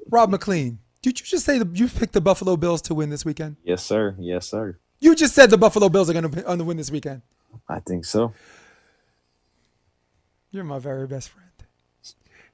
[0.09, 3.25] Rob McLean, did you just say the, you picked the Buffalo Bills to win this
[3.25, 3.57] weekend?
[3.65, 4.15] Yes, sir.
[4.19, 4.79] Yes, sir.
[5.01, 7.23] You just said the Buffalo Bills are going to p on the win this weekend.
[7.69, 8.33] I think so.
[10.51, 11.49] You're my very best friend.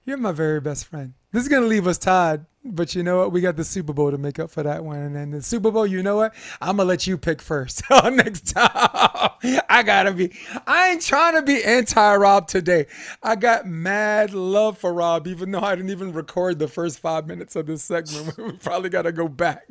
[0.04, 1.14] You're my very best friend.
[1.32, 3.32] This is going to leave us tied but you know what?
[3.32, 4.98] We got the Super Bowl to make up for that one.
[4.98, 6.34] And then the Super Bowl, you know what?
[6.60, 8.70] I'm going to let you pick first next time.
[9.68, 10.32] I got to be,
[10.66, 12.86] I ain't trying to be anti Rob today.
[13.22, 17.26] I got mad love for Rob, even though I didn't even record the first five
[17.26, 18.36] minutes of this segment.
[18.38, 19.70] we probably got to go back.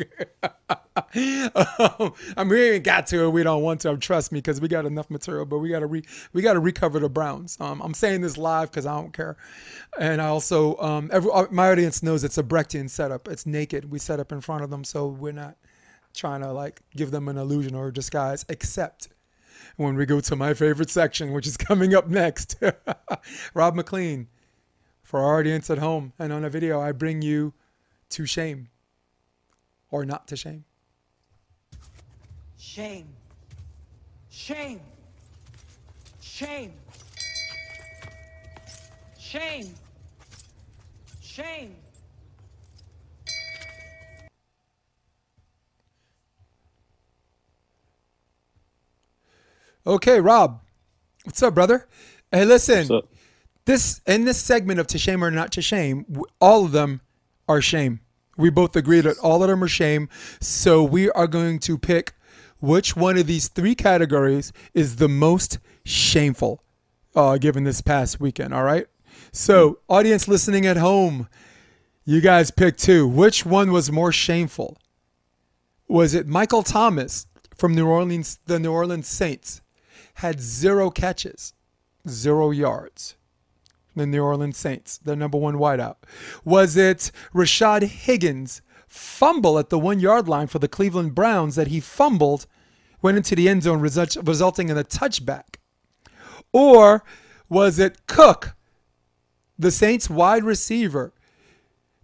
[0.67, 3.29] um, I mean, we ain't got to, it.
[3.29, 3.97] we don't want to.
[3.97, 6.03] Trust me, because we got enough material, but we got to re,
[6.33, 7.57] we got to recover the Browns.
[7.59, 9.37] Um, I'm saying this live because I don't care.
[9.99, 13.27] And I also, um, every, my audience knows it's a Brechtian setup.
[13.27, 13.91] It's naked.
[13.91, 15.57] We set up in front of them, so we're not
[16.13, 19.09] trying to like give them an illusion or disguise, except
[19.75, 22.55] when we go to my favorite section, which is coming up next.
[23.53, 24.27] Rob McLean,
[25.01, 27.53] for our audience at home and on a video, I bring you
[28.09, 28.69] to shame
[29.89, 30.65] or not to shame.
[32.57, 33.07] Shame.
[34.29, 34.81] Shame.
[36.19, 36.73] Shame.
[39.17, 39.73] Shame.
[41.37, 41.75] Shame.
[49.85, 50.61] Okay, Rob.
[51.25, 51.87] What's up, brother?
[52.31, 53.01] Hey, listen.
[53.65, 56.07] This in this segment of to shame or not to shame,
[56.41, 57.01] all of them
[57.47, 57.99] are shame.
[58.35, 60.09] We both agree that all of them are shame.
[60.41, 62.13] So we are going to pick
[62.59, 66.63] which one of these three categories is the most shameful,
[67.15, 68.55] uh, given this past weekend.
[68.55, 68.87] All right.
[69.31, 71.27] So, audience listening at home,
[72.05, 73.07] you guys pick two.
[73.07, 74.77] Which one was more shameful?
[75.87, 79.61] Was it Michael Thomas from New Orleans, the New Orleans Saints?
[80.17, 81.53] had zero catches,
[82.09, 83.15] zero yards.
[83.95, 85.97] the New Orleans Saints, their number one wideout?
[86.43, 91.67] Was it Rashad Higgins fumble at the one yard line for the Cleveland Browns that
[91.67, 92.47] he fumbled,
[93.01, 95.57] went into the end zone, resulting in a touchback?
[96.51, 97.03] Or
[97.47, 98.55] was it Cook,
[99.57, 101.13] the Saints wide receiver,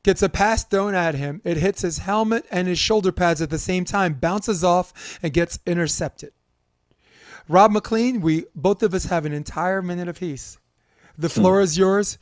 [0.04, 1.42] gets a pass thrown at him.
[1.44, 5.34] It hits his helmet and his shoulder pads at the same time, bounces off, and
[5.34, 6.34] gets intercepted.
[7.48, 10.58] Rob McLean, we both of us have an entire minute apiece.
[11.18, 12.18] The floor is yours.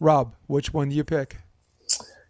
[0.00, 1.36] Rob, which one do you pick?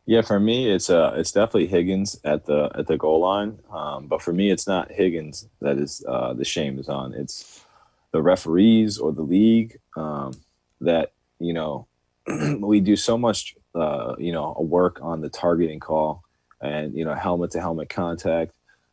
[0.07, 3.59] Yeah, for me, it's uh, it's definitely Higgins at the at the goal line.
[3.73, 7.15] Um, but for me, it's not Higgins that is uh, the shame is on.
[7.15, 7.65] It's
[8.13, 10.35] the referees or the league um,
[10.83, 11.87] that you know
[12.61, 16.23] we do so much uh, you know work on the targeting call
[16.61, 18.53] and you know helmet to helmet contact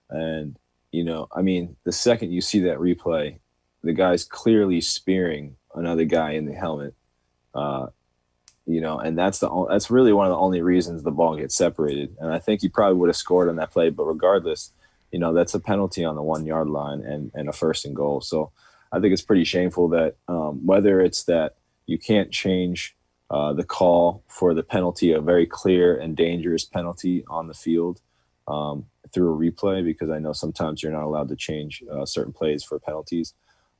[0.10, 0.58] and
[0.92, 3.40] you know I mean the second you see that replay,
[3.84, 6.94] the guy's clearly spearing another guy in the helmet.
[7.54, 7.88] Uh,
[8.68, 11.56] you know, and that's the that's really one of the only reasons the ball gets
[11.56, 12.16] separated.
[12.20, 14.72] And I think he probably would have scored on that play, but regardless,
[15.12, 17.96] you know, that's a penalty on the one yard line and and a first and
[17.96, 18.22] goal.
[18.22, 18.52] So
[18.92, 21.56] I think it's pretty shameful that um, whether it's that
[21.86, 22.96] you can't change
[23.32, 28.02] uh, the call for the penalty, a very clear and dangerous penalty on the field
[28.50, 32.34] um, through a replay, because I know sometimes you're not allowed to change uh, certain
[32.34, 33.34] plays for penalties.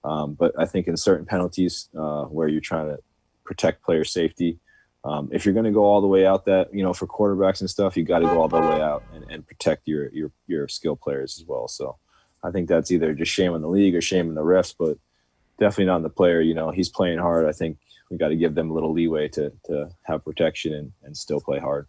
[0.06, 2.99] Um, but I think in certain penalties uh, where you're trying to
[3.43, 4.58] protect player safety,
[5.04, 7.60] um, if you're going to go all the way out that you know for quarterbacks
[7.60, 10.32] and stuff, you got to go all the way out and, and protect your your
[10.47, 11.68] your skill players as well.
[11.68, 11.97] So
[12.41, 14.97] I think that's either just shame on the league or shame on the refs, but
[15.60, 16.39] definitely not on the player.
[16.39, 17.45] You know, he's playing hard.
[17.47, 17.78] I think
[18.12, 21.39] we got to give them a little leeway to to have protection and, and still
[21.39, 21.88] play hard.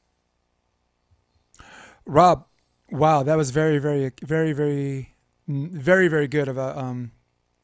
[2.06, 2.46] Rob,
[2.90, 5.14] wow, that was very, very, very, very,
[5.46, 7.12] very, very good of a um,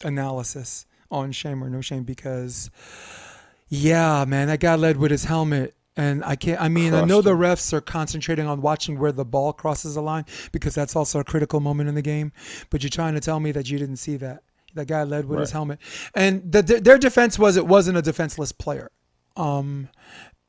[0.04, 2.70] analysis on shame or no shame because,
[3.68, 5.74] yeah, man, that guy led with his helmet.
[5.96, 9.10] And I can't, I mean, I know Crushed the refs are concentrating on watching where
[9.10, 12.30] the ball crosses the line because that's also a critical moment in the game.
[12.70, 14.44] But you're trying to tell me that you didn't see that.
[14.78, 15.80] That guy led with his helmet.
[16.14, 18.90] And the, their defense was it wasn't a defenseless player.
[19.36, 19.88] Um,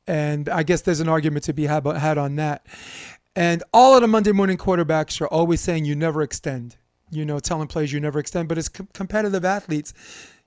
[0.06, 2.64] and I guess there's an argument to be had, had on that.
[3.34, 6.76] And all of the Monday morning quarterbacks are always saying you never extend.
[7.10, 8.48] You know, telling players you never extend.
[8.48, 9.92] But as com- competitive athletes,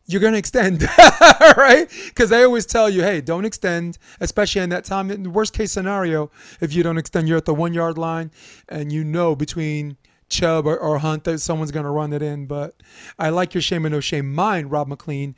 [0.05, 0.81] you're going to extend,
[1.57, 1.89] right?
[2.07, 5.11] Because they always tell you, hey, don't extend, especially in that time.
[5.11, 6.31] In the worst case scenario,
[6.61, 8.31] if you don't extend, you're at the one yard line
[8.69, 9.97] and you know between
[10.33, 12.45] Chubb or, or Hunt that someone's going to run it in.
[12.45, 12.75] But
[13.17, 14.33] I like your shame and no shame.
[14.33, 15.35] Mine, Rob McLean,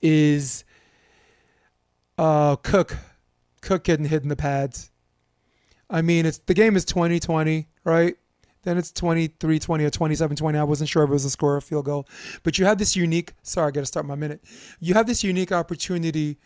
[0.00, 0.64] is
[2.16, 2.96] uh, Cook.
[3.60, 4.90] Cook getting hit in the pads.
[5.90, 8.16] I mean, it's the game is 20-20, right?
[8.62, 10.58] Then it's 23-20 or 27-20.
[10.58, 12.06] I wasn't sure if it was a score or field goal.
[12.42, 14.42] But you have this unique, sorry, I got to start my minute.
[14.80, 16.38] You have this unique opportunity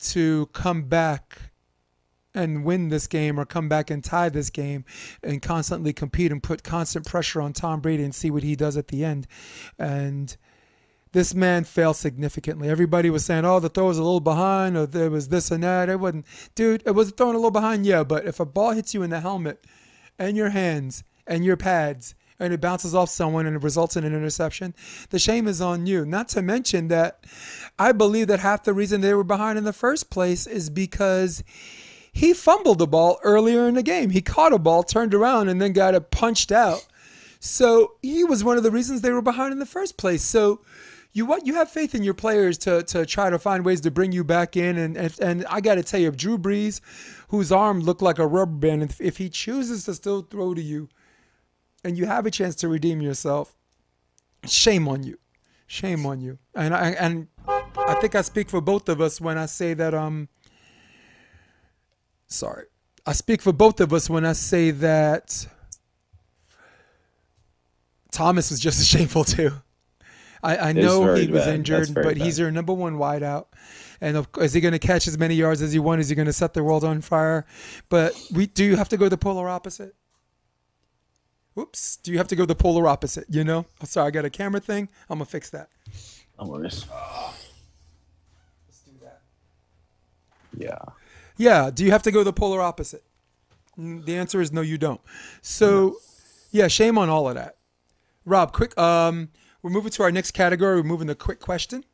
[0.00, 1.52] to come back
[2.38, 4.84] and win this game or come back and tie this game
[5.22, 8.76] and constantly compete and put constant pressure on Tom Brady and see what he does
[8.76, 9.26] at the end.
[9.78, 10.36] And
[11.12, 12.68] this man failed significantly.
[12.68, 15.62] Everybody was saying, "Oh, the throw was a little behind, or there was this and
[15.64, 16.82] that." It wasn't, dude.
[16.86, 18.04] It was thrown a little behind, yeah.
[18.04, 19.64] But if a ball hits you in the helmet,
[20.18, 24.04] and your hands and your pads, and it bounces off someone and it results in
[24.04, 24.74] an interception,
[25.10, 26.04] the shame is on you.
[26.04, 27.24] Not to mention that
[27.78, 31.42] I believe that half the reason they were behind in the first place is because
[32.12, 34.10] he fumbled the ball earlier in the game.
[34.10, 36.86] He caught a ball, turned around, and then got it punched out.
[37.40, 40.22] So he was one of the reasons they were behind in the first place.
[40.22, 40.60] So
[41.12, 43.90] you what you have faith in your players to to try to find ways to
[43.90, 46.80] bring you back in and and, I got to tell you, Drew Brees,
[47.28, 50.62] whose arm looked like a rubber band, if, if he chooses to still throw to
[50.62, 50.88] you,
[51.84, 53.56] and you have a chance to redeem yourself,
[54.44, 55.18] shame on you,
[55.66, 56.38] shame on you.
[56.54, 59.94] And I and I think I speak for both of us when I say that
[59.94, 60.28] um.
[62.28, 62.66] Sorry,
[63.06, 65.46] I speak for both of us when I say that
[68.10, 69.52] Thomas was just as shameful too.
[70.42, 71.54] I, I know he was bad.
[71.54, 72.44] injured, but he's bad.
[72.44, 73.46] their number one wideout.
[74.00, 76.02] And of, is he going to catch as many yards as he wants?
[76.02, 77.44] Is he going to set the world on fire?
[77.88, 79.96] But we do you have to go the polar opposite?
[81.58, 83.24] Oops, Do you have to go the polar opposite?
[83.28, 83.66] You know?
[83.82, 84.88] Oh, sorry, I got a camera thing.
[85.10, 85.70] I'm gonna fix that.
[86.40, 86.86] No worries.
[88.68, 89.22] Let's do that.
[90.56, 90.78] Yeah.
[91.38, 91.70] Yeah.
[91.72, 93.02] Do you have to go the polar opposite?
[93.78, 95.00] Mm, The answer is no, you don't.
[95.40, 95.96] So,
[96.50, 97.56] yeah, shame on all of that.
[98.26, 98.76] Rob, quick.
[98.76, 99.30] Um,
[99.62, 100.76] we're moving to our next category.
[100.76, 101.84] We're moving to quick question,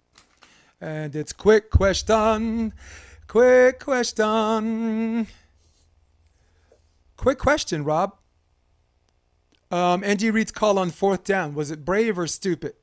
[0.80, 2.72] and it's quick question.
[3.28, 5.26] Quick question.
[7.16, 8.16] Quick question, Rob.
[9.70, 12.74] Um, Andy Reid's call on fourth down was it brave or stupid?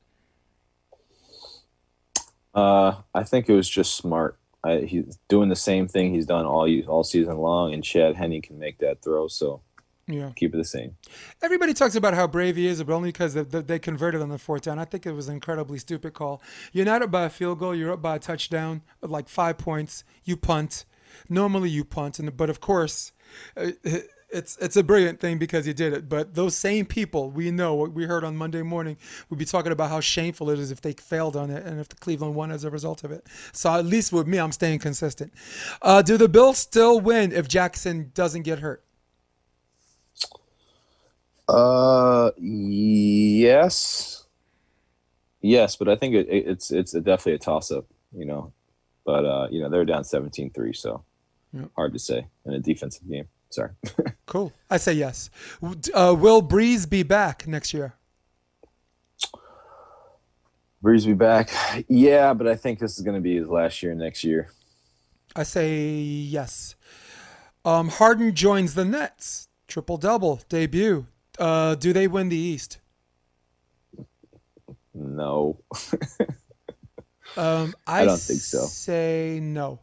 [2.54, 4.38] Uh, I think it was just smart.
[4.64, 8.40] I, he's doing the same thing he's done all all season long, and Chad Henne
[8.42, 9.26] can make that throw.
[9.28, 9.60] So
[10.06, 10.30] Yeah.
[10.36, 10.96] keep it the same.
[11.42, 14.38] Everybody talks about how brave he is, but only because they, they converted on the
[14.38, 14.78] fourth down.
[14.78, 16.42] I think it was an incredibly stupid call.
[16.72, 17.74] You're not up by a field goal.
[17.74, 20.04] You're up by a touchdown of like five points.
[20.24, 20.84] You punt.
[21.28, 23.12] Normally you punt, and but of course,
[23.56, 23.72] uh,
[24.32, 26.08] it's it's a brilliant thing because he did it.
[26.08, 28.96] But those same people, we know what we heard on Monday morning,
[29.30, 31.88] would be talking about how shameful it is if they failed on it and if
[31.88, 33.26] the Cleveland won as a result of it.
[33.52, 35.32] So at least with me, I'm staying consistent.
[35.82, 38.82] Uh, do the Bills still win if Jackson doesn't get hurt?
[41.48, 44.26] Uh, yes,
[45.40, 48.52] yes, but I think it, it- it's it's definitely a toss up, you know.
[49.04, 51.04] But uh, you know they're down 17-3, so
[51.52, 51.66] Yeah.
[51.76, 53.28] hard to say in a defensive game.
[53.52, 53.70] Sorry.
[54.24, 54.50] Cool.
[54.70, 55.28] I say yes.
[55.92, 57.92] Uh, will Brees be back next year?
[60.82, 61.50] Brees be back.
[61.86, 64.48] Yeah, but I think this is going to be his last year next year.
[65.36, 66.76] I say yes.
[67.66, 69.48] Um, Harden joins the Nets.
[69.68, 71.06] Triple double debut.
[71.38, 72.78] Uh, do they win the East?
[74.94, 75.60] No.
[77.36, 78.66] Um, I, don't think so.
[78.66, 79.80] Say no.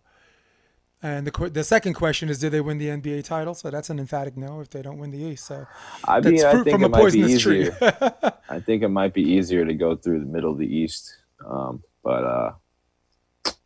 [1.02, 3.54] And the the second question is, do they win the NBA title?
[3.54, 5.45] So that's an emphatic no if they don't win the East.
[5.45, 5.66] So
[6.06, 7.62] I mean, I think from it a might be poisonous tree.
[7.62, 8.34] easier.
[8.50, 11.16] I think it might be easier to go through the middle of the East.
[11.47, 12.52] Um, but uh,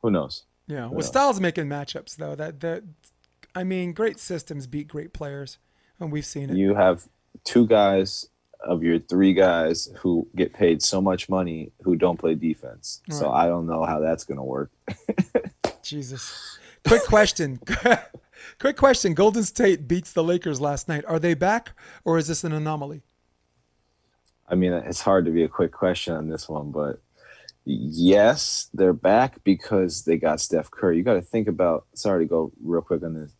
[0.01, 0.43] who knows?
[0.67, 0.85] yeah.
[0.85, 1.05] well, Yeah.
[1.07, 2.83] Styles making matchups though, that that
[3.55, 5.57] I mean, great systems beat great players,
[5.99, 6.55] and we've seen it.
[6.55, 7.07] You have
[7.43, 8.27] two guys
[8.63, 13.01] of your three guys who get paid so much money who don't play defense.
[13.09, 14.71] So I don't know how that's going to work.
[15.83, 16.59] Jesus.
[16.87, 17.59] Quick question.
[18.59, 19.13] Quick question.
[19.13, 21.05] Golden State beats the Lakers last night.
[21.07, 21.71] Are they back
[22.03, 23.01] or is this an anomaly?
[24.47, 27.01] I mean, it's hard to be a quick question on this one, but
[27.65, 30.97] yes, they're back because they got Steph Curry.
[30.97, 31.85] You got to think about.
[31.93, 33.31] Sorry to go real quick on this.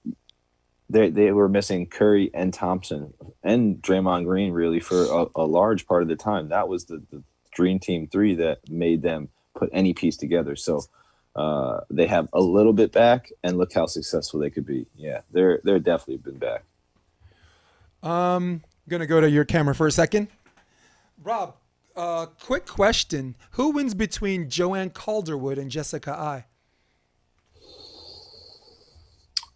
[0.90, 3.14] They they were missing Curry and Thompson
[3.44, 6.50] and Draymond Green really for a, a large part of the time.
[6.50, 10.56] That was the, the dream team three that made them put any piece together.
[10.56, 10.84] So
[11.36, 14.86] uh, they have a little bit back, and look how successful they could be.
[14.96, 16.64] Yeah, they're they're definitely been back.
[18.04, 20.28] Um, gonna go to your camera for a second.
[21.24, 21.56] Rob,
[21.96, 26.46] uh, quick question: Who wins between Joanne Calderwood and Jessica Eye?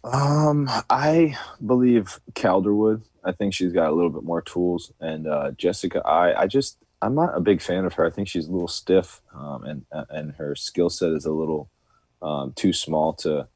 [0.04, 3.02] Um, I believe Calderwood.
[3.24, 6.00] I think she's got a little bit more tools, and uh, Jessica.
[6.04, 8.04] I I just I'm not a big fan of her.
[8.04, 11.70] I think she's a little stiff, um, and and her skill set is a little
[12.22, 13.46] um, too small to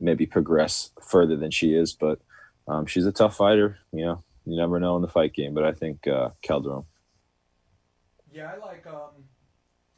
[0.00, 1.92] maybe progress further than she is.
[1.92, 2.18] But
[2.66, 3.78] um, she's a tough fighter.
[3.92, 5.54] You know, you never know in the fight game.
[5.54, 6.84] But I think uh, Calderon.
[8.32, 8.86] Yeah, I like.
[8.86, 9.24] Um,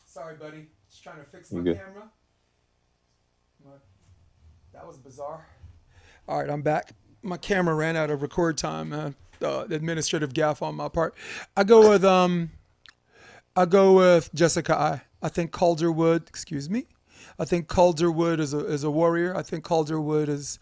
[0.04, 0.66] sorry, buddy.
[0.90, 2.10] Just trying to fix my camera.
[4.72, 5.46] That was bizarre.
[6.28, 6.92] All right, I'm back.
[7.22, 8.92] My camera ran out of record time.
[8.92, 9.10] Uh,
[9.42, 11.14] uh, administrative gaffe on my part.
[11.56, 12.50] I go with um.
[13.54, 15.02] I go with Jessica Eye.
[15.22, 16.28] I think Calderwood.
[16.28, 16.86] Excuse me.
[17.38, 19.36] I think Calderwood is a is a warrior.
[19.36, 20.58] I think Calderwood is,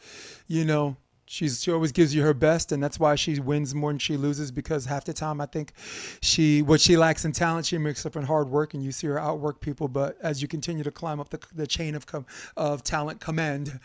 [0.47, 3.91] you know, she's she always gives you her best, and that's why she wins more
[3.91, 4.51] than she loses.
[4.51, 5.73] Because half the time, I think
[6.21, 9.07] she what she lacks in talent, she makes up in hard work, and you see
[9.07, 9.89] her outwork people.
[9.89, 12.27] But as you continue to climb up the, the chain of com,
[12.57, 13.79] of talent command,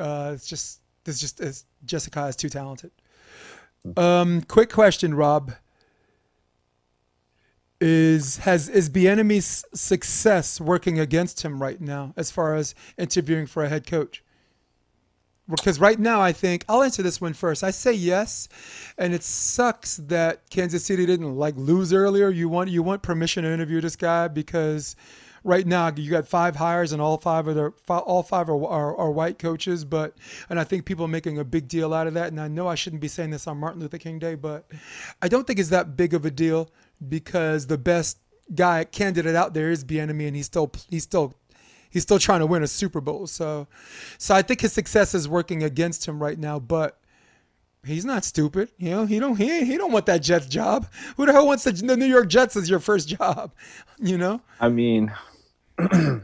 [0.00, 2.90] uh, it's just it's just it's, Jessica is too talented.
[3.96, 5.52] Um, quick question, Rob.
[7.80, 13.62] Is has is Bieniemy's success working against him right now as far as interviewing for
[13.62, 14.24] a head coach?
[15.48, 17.64] Because right now, I think I'll answer this one first.
[17.64, 18.48] I say yes,
[18.98, 22.28] and it sucks that Kansas City didn't like lose earlier.
[22.28, 24.94] You want you want permission to interview this guy because
[25.44, 28.62] right now you got five hires and all five of their fi- all five are,
[28.66, 29.84] are, are white coaches.
[29.84, 30.14] But
[30.50, 32.28] and I think people are making a big deal out of that.
[32.28, 34.66] And I know I shouldn't be saying this on Martin Luther King Day, but
[35.22, 36.70] I don't think it's that big of a deal
[37.06, 38.18] because the best
[38.54, 41.34] guy candidate out there is Bieniemy, and he's still he's still
[41.90, 43.26] he's still trying to win a Super Bowl.
[43.26, 43.66] So,
[44.18, 46.58] so I think his success is working against him right now.
[46.58, 46.98] But
[47.84, 48.70] he's not stupid.
[48.78, 50.86] You know, he don't he, he don't want that Jets job.
[51.16, 53.52] Who the hell wants the, the New York Jets as your first job?
[54.00, 54.40] You know.
[54.60, 55.12] I mean,
[55.78, 56.22] well,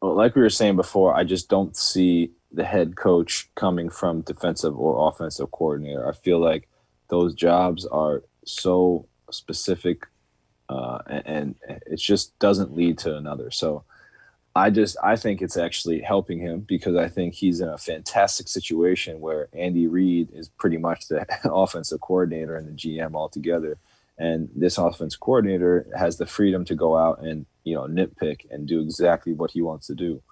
[0.00, 4.78] like we were saying before, I just don't see the head coach coming from defensive
[4.78, 6.06] or offensive coordinator.
[6.06, 6.68] I feel like
[7.08, 10.06] those jobs are so specific,
[10.68, 13.50] uh, and, and it just doesn't lead to another.
[13.50, 13.84] So.
[14.56, 18.48] I just I think it's actually helping him because I think he's in a fantastic
[18.48, 23.76] situation where Andy Reid is pretty much the offensive coordinator and the GM altogether.
[24.16, 28.66] And this offense coordinator has the freedom to go out and you know nitpick and
[28.66, 30.22] do exactly what he wants to do.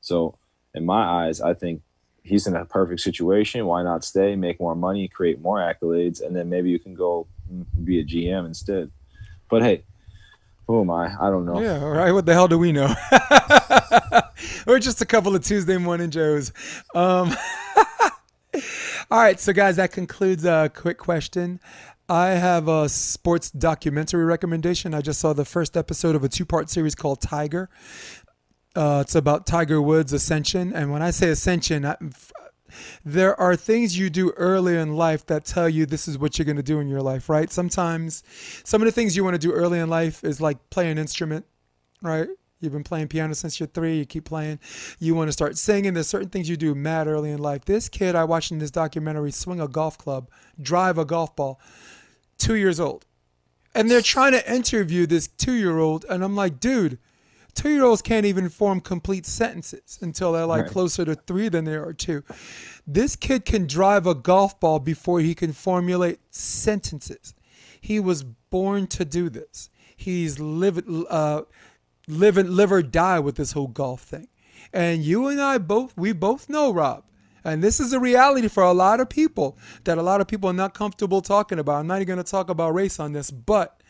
[0.00, 0.38] So
[0.74, 1.82] in my eyes, I think
[2.24, 3.64] he's in a perfect situation.
[3.66, 7.26] Why not stay, make more money, create more accolades, and then maybe you can go
[7.84, 8.90] be a GM instead.
[9.48, 9.84] But hey,
[10.66, 11.14] who am I?
[11.20, 11.60] I don't know.
[11.60, 12.12] Yeah, all right.
[12.12, 12.92] What the hell do we know?
[14.66, 16.52] We're just a couple of Tuesday morning Joes.
[16.94, 17.36] Um,
[19.10, 21.60] all right, so guys, that concludes a quick question.
[22.08, 24.92] I have a sports documentary recommendation.
[24.92, 27.70] I just saw the first episode of a two part series called Tiger.
[28.74, 30.72] Uh, it's about Tiger Woods' ascension.
[30.72, 31.96] And when I say ascension,
[33.04, 36.46] there are things you do early in life that tell you this is what you're
[36.46, 37.52] going to do in your life, right?
[37.52, 38.22] Sometimes
[38.64, 40.98] some of the things you want to do early in life is like play an
[40.98, 41.46] instrument,
[42.02, 42.28] right?
[42.60, 44.58] You've been playing piano since you're three, you keep playing.
[44.98, 45.94] You want to start singing.
[45.94, 47.66] There's certain things you do mad early in life.
[47.66, 51.60] This kid I watched in this documentary swing a golf club, drive a golf ball,
[52.38, 53.04] two years old.
[53.74, 56.98] And they're trying to interview this two year old, and I'm like, dude,
[57.54, 60.70] two year olds can't even form complete sentences until they're like Right.
[60.70, 62.22] closer to three than they are two.
[62.86, 67.34] This kid can drive a golf ball before he can formulate sentences.
[67.80, 69.70] He was born to do this.
[69.96, 71.42] He's live, uh,
[72.08, 74.28] live and live or die with this whole golf thing.
[74.72, 77.04] And you and I both, we both know, Rob,
[77.44, 80.48] and this is a reality for a lot of people that a lot of people
[80.50, 81.76] are not comfortable talking about.
[81.80, 83.80] I'm not even going to talk about race on this, but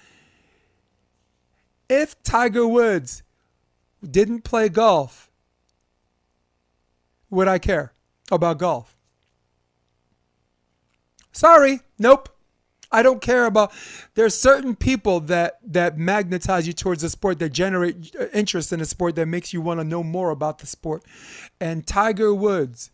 [1.89, 3.23] if Tiger Woods
[4.11, 5.31] didn't play golf,
[7.31, 7.93] would I care
[8.31, 8.97] about golf?
[11.33, 12.29] Sorry, nope.
[12.93, 13.73] I don't care about.
[14.15, 18.79] There's certain people that that magnetize you towards the sport that generate uh, interest in
[18.79, 21.03] the sport that makes you want to know more about the sport.
[21.61, 22.93] And Tiger Woods,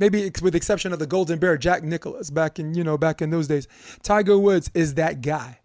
[0.00, 3.22] maybe with the exception of the Golden Bear, Jack Nicklaus, back in you know back
[3.22, 3.68] in those days,
[4.02, 5.59] Tiger Woods is that guy.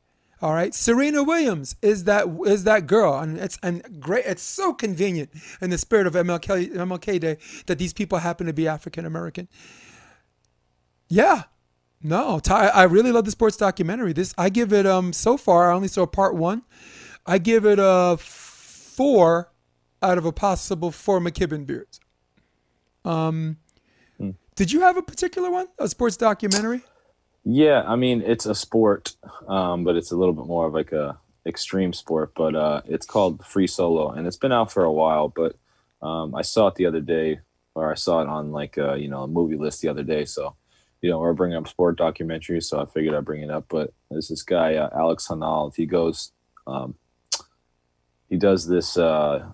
[0.46, 4.26] All right, Serena Williams is that is that girl, and it's and great.
[4.28, 8.54] It's so convenient in the spirit of MLK MLK Day that these people happen to
[8.54, 9.48] be African American.
[11.10, 11.46] Yeah,
[12.04, 14.14] no, Ty, I really love the sports documentary.
[14.14, 15.72] This I give it um so far.
[15.72, 16.62] I only saw part one.
[17.26, 19.52] I give it a four
[20.04, 22.00] out of a possible four McKibben beards.
[23.04, 23.58] Um,
[24.56, 25.70] did you have a particular one?
[25.80, 26.84] A sports documentary?
[27.46, 29.16] Yeah, I mean it's a sport,
[29.48, 32.34] um, but it's a little bit more of like a extreme sport.
[32.36, 35.30] But uh, it's called Free Solo, and it's been out for a while.
[35.30, 35.56] But
[36.02, 37.40] um, I saw it the other day,
[37.76, 40.26] or I saw it on like a, you know a movie list the other day.
[40.26, 40.56] So
[41.02, 43.66] you know we're bringing up sport documentaries, so I figured I'd bring it up.
[43.70, 45.76] But there's this guy uh, Alex Honnold.
[45.76, 46.32] He goes,
[46.66, 46.96] um,
[48.28, 49.50] he does this uh,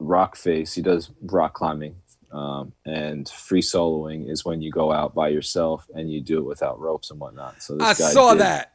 [0.00, 0.74] rock face.
[0.74, 2.01] He does rock climbing.
[2.32, 6.44] Um, and free soloing is when you go out by yourself and you do it
[6.46, 7.62] without ropes and whatnot.
[7.62, 8.74] So this I saw did- that.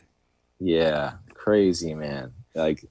[0.60, 2.34] Yeah, crazy man.
[2.56, 2.86] Like,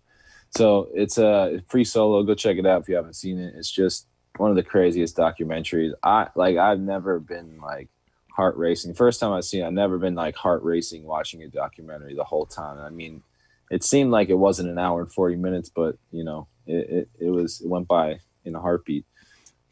[0.51, 2.23] so it's a free solo.
[2.23, 3.55] Go check it out if you haven't seen it.
[3.57, 4.07] It's just
[4.37, 5.93] one of the craziest documentaries.
[6.03, 6.57] I like.
[6.57, 7.89] I've never been like
[8.31, 8.95] heart racing.
[8.95, 12.23] First time I've seen, it, I've never been like heart racing watching a documentary the
[12.25, 12.79] whole time.
[12.79, 13.23] I mean,
[13.71, 17.27] it seemed like it wasn't an hour and forty minutes, but you know, it it,
[17.27, 17.61] it was.
[17.61, 19.05] It went by in a heartbeat.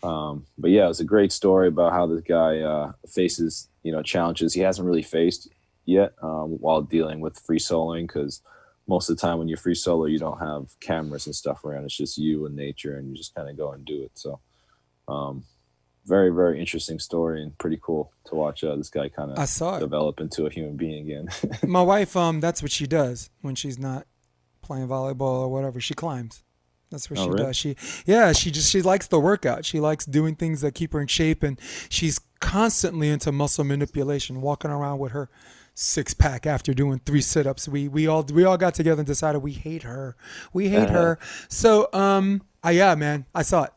[0.05, 3.93] Um, but yeah, it was a great story about how this guy uh, faces you
[3.93, 5.49] know challenges he hasn't really faced
[5.85, 8.41] yet um, while dealing with free soloing because
[8.89, 11.85] most of the time when you're free solo you don't have cameras and stuff around
[11.85, 14.41] it's just you and nature and you just kind of go and do it so
[15.07, 15.45] um,
[16.07, 19.39] very very interesting story and pretty cool to watch uh, this guy kind of
[19.81, 21.29] develop into a human being again
[21.67, 24.07] My wife, um, that's what she does when she's not
[24.63, 25.81] playing volleyball or whatever.
[25.81, 26.43] She climbs.
[26.95, 27.45] That's what Oh, she really?
[27.45, 27.57] does.
[27.57, 27.77] She,
[28.07, 29.65] yeah, she just she likes the workout.
[29.65, 34.41] She likes doing things that keep her in shape, and she's constantly into muscle manipulation,
[34.41, 35.29] walking around with her
[35.75, 37.67] six pack after doing three sit ups.
[37.69, 40.17] We we all we all got together and decided we hate her.
[40.53, 40.93] We hate Uh-huh.
[40.93, 41.19] her.
[41.49, 43.73] So um, I yeah, man, I saw it.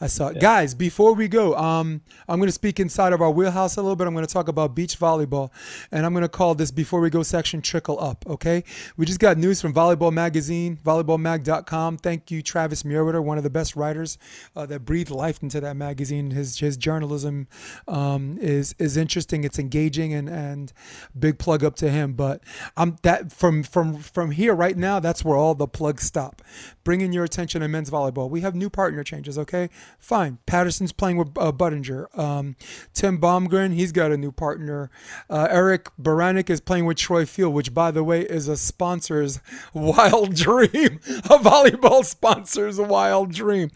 [0.00, 0.40] I saw it.
[0.40, 3.96] Guys, before we go, um, I'm going to speak inside of our wheelhouse a little
[3.96, 4.06] bit.
[4.06, 5.50] I'm going to talk about beach volleyball,
[5.92, 8.24] and I'm going to call this before we go section trickle up.
[8.26, 8.64] Okay,
[8.96, 11.98] we just got news from Volleyball Magazine, volleyballmag.com.
[11.98, 14.16] Thank you, Travis Mewhirter, one of the best writers
[14.56, 16.30] uh, that breathed life into that magazine.
[16.30, 17.46] His his journalism
[17.86, 19.44] um, is is interesting.
[19.44, 20.72] It's engaging, and and
[21.18, 22.14] big plug up to him.
[22.14, 22.42] But
[22.74, 24.98] I'm that from from from here right now.
[24.98, 26.40] That's where all the plugs stop.
[26.84, 28.30] Bringing your attention to men's volleyball.
[28.30, 29.38] We have new partner changes.
[29.38, 29.68] Okay,
[29.98, 30.38] fine.
[30.46, 32.16] Patterson's playing with uh, Budinger.
[32.18, 32.56] Um,
[32.94, 34.90] Tim Bomgren, he's got a new partner.
[35.28, 39.40] Uh, Eric Baranik is playing with Troy Field, which, by the way, is a sponsor's
[39.74, 41.00] wild dream.
[41.06, 43.70] a volleyball sponsor's wild dream.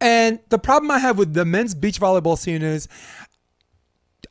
[0.00, 2.88] And the problem I have with the men's beach volleyball scene is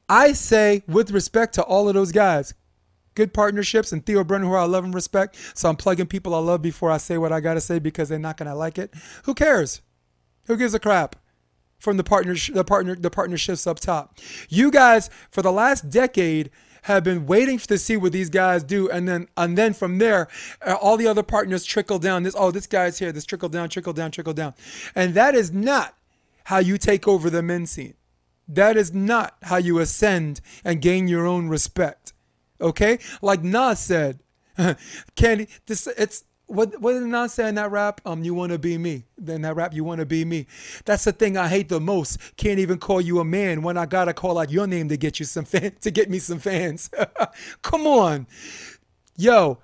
[0.10, 2.54] I say, with respect to all of those guys,
[3.16, 5.36] good partnerships, and Theo Brunner, who I love and respect.
[5.56, 8.10] So I'm plugging people I love before I say what I got to say because
[8.10, 8.94] they're not going to like it.
[9.24, 9.82] Who cares?
[10.46, 11.16] Who gives a crap?
[11.84, 14.18] from the partner the partner the partnerships up top.
[14.48, 16.50] You guys for the last decade
[16.84, 20.30] have been waiting to see what these guys do, and then and then from there,
[20.66, 22.24] uh, all the other partners trickle down.
[22.24, 23.12] This oh, this guy's here.
[23.12, 24.54] This trickle down, trickle down, trickle down,
[24.96, 25.96] and that is not
[26.46, 27.96] how you take over the men scene.
[28.48, 32.14] That is not how you ascend and gain your own respect.
[32.62, 34.20] Okay, like Nas said,
[35.16, 35.48] Candy.
[35.68, 38.02] This it's what what did Nas say in that rap?
[38.06, 39.06] Um, you wanna be me.
[39.18, 40.48] Then that rap, you wanna be me.
[40.86, 42.20] That's the thing I hate the most.
[42.38, 45.20] Can't even call you a man when I gotta call out your name to get
[45.20, 46.90] you some fan to get me some fans.
[47.62, 48.28] Come on,
[49.16, 49.60] yo,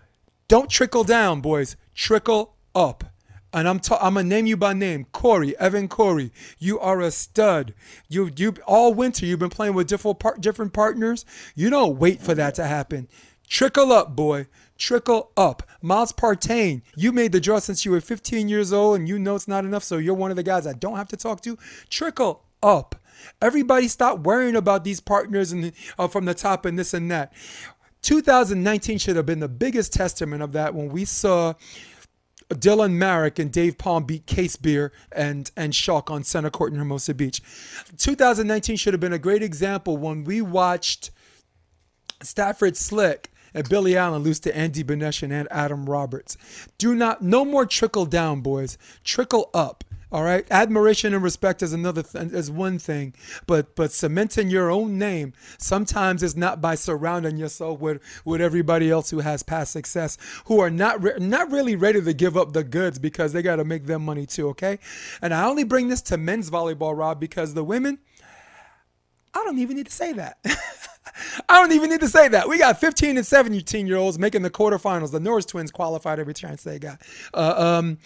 [0.48, 1.76] don't trickle down, boys.
[1.94, 3.04] Trickle up.
[3.52, 6.32] And I'm ta- I'm gonna name you by name, Corey, Evan Corey.
[6.60, 7.74] You are a stud.
[8.08, 11.26] You you all winter you've been playing with different par- different partners.
[11.56, 13.08] You don't wait for that to happen.
[13.48, 14.46] Trickle up, boy.
[14.80, 15.62] Trickle up.
[15.82, 19.36] Miles Partain, you made the draw since you were 15 years old, and you know
[19.36, 21.58] it's not enough, so you're one of the guys I don't have to talk to.
[21.90, 22.96] Trickle up.
[23.42, 27.34] Everybody stop worrying about these partners and uh, from the top and this and that.
[28.02, 31.54] 2019 should have been the biggest testament of that when we saw
[32.50, 36.80] Dylan Maarek and Dave Palm beat Case Beer and and Shock on center court in
[36.80, 37.42] Hermosa Beach.
[37.98, 41.12] 2019 should have been a great example when we watched
[42.22, 46.38] Stafford Slick and Billy Allen lose to Andy Benesh and Adam Roberts.
[46.78, 48.78] Do not, no more trickle down, boys.
[49.04, 49.84] Trickle up.
[50.12, 53.14] All right, admiration and respect is another th- is one thing,
[53.46, 58.90] but but cementing your own name sometimes is not by surrounding yourself with with everybody
[58.90, 62.54] else who has past success, who are not re- not really ready to give up
[62.54, 64.50] the goods because they got to make them money too.
[64.50, 64.80] Okay,
[65.22, 68.00] and I only bring this to men's volleyball, Rob, because the women,
[69.36, 70.40] I don't even need to say that.
[71.48, 72.48] I don't even need to say that.
[72.48, 75.12] We got 15 and 17 year olds making the quarterfinals.
[75.12, 77.02] The Norris twins qualified every chance they got.
[77.34, 77.98] Uh, um,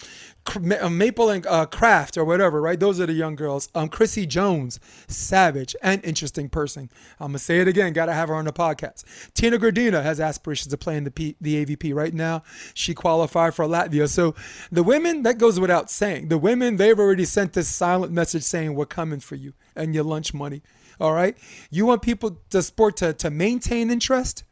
[0.45, 2.79] uh, Maple and uh, Kraft or whatever, right?
[2.79, 3.69] Those are the young girls.
[3.73, 6.89] Um, Chrissy Jones, savage and interesting person.
[7.19, 7.93] I'm gonna say it again.
[7.93, 9.03] Got to have her on the podcast.
[9.33, 12.43] Tina Graudina has aspirations to play in the P- the AVP right now.
[12.73, 14.09] She qualified for Latvia.
[14.09, 14.35] So
[14.71, 16.27] the women, that goes without saying.
[16.27, 20.03] The women, they've already sent this silent message saying we're coming for you and your
[20.03, 20.61] lunch money.
[20.99, 21.37] All right.
[21.69, 24.43] You want people, the sport to, to maintain interest?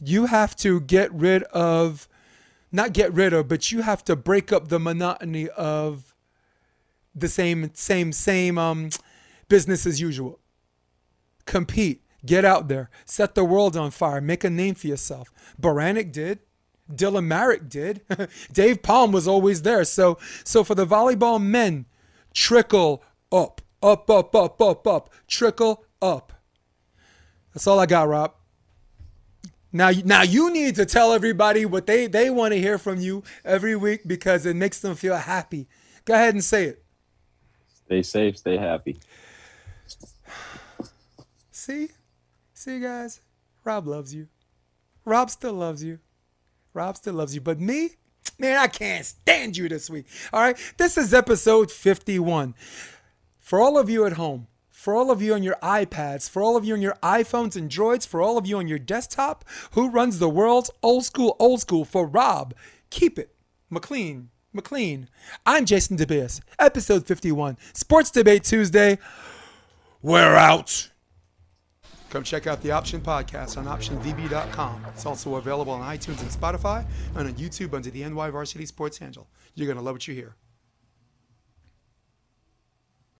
[0.00, 2.08] You have to get rid of,
[2.72, 6.14] not get rid of, but you have to break up the monotony of
[7.14, 8.90] the same, same, same um,
[9.48, 10.40] business as usual.
[11.46, 12.02] Compete.
[12.24, 12.90] Get out there.
[13.04, 14.20] Set the world on fire.
[14.20, 15.30] Make a name for yourself.
[15.60, 16.40] Baranek did.
[16.90, 18.02] Dylan Maarek did.
[18.52, 19.84] Dave Palm was always there.
[19.84, 21.86] So, so for the volleyball men,
[22.32, 23.60] trickle up.
[23.84, 25.10] Up, up, up, up, up.
[25.28, 26.32] Trickle up.
[27.52, 28.32] That's all I got, Rob.
[29.74, 33.22] Now, now you need to tell everybody what they, they want to hear from you
[33.44, 35.68] every week because it makes them feel happy.
[36.06, 36.84] Go ahead and say it.
[37.84, 38.98] Stay safe, stay happy.
[41.50, 41.88] See?
[42.54, 43.20] See, guys?
[43.64, 44.28] Rob loves you.
[45.04, 45.98] Rob still loves you.
[46.72, 47.42] Rob still loves you.
[47.42, 47.90] But me?
[48.38, 50.06] Man, I can't stand you this week.
[50.32, 50.56] All right?
[50.78, 52.54] This is episode 51.
[53.44, 56.56] For all of you at home, for all of you on your iPads, for all
[56.56, 59.90] of you on your iPhones and Droids, for all of you on your desktop, who
[59.90, 62.54] runs the world's old school, old school for Rob,
[62.88, 63.36] keep it
[63.68, 65.10] McLean, McLean.
[65.44, 68.96] I'm Jason DeBias, episode 51, Sports Debate Tuesday.
[70.00, 70.90] We're out.
[72.08, 74.86] Come check out the Option Podcast on OptionVB.com.
[74.94, 78.96] It's also available on iTunes and Spotify and on YouTube under the NY Varsity Sports
[78.96, 79.28] handle.
[79.54, 80.34] You're going to love what you hear.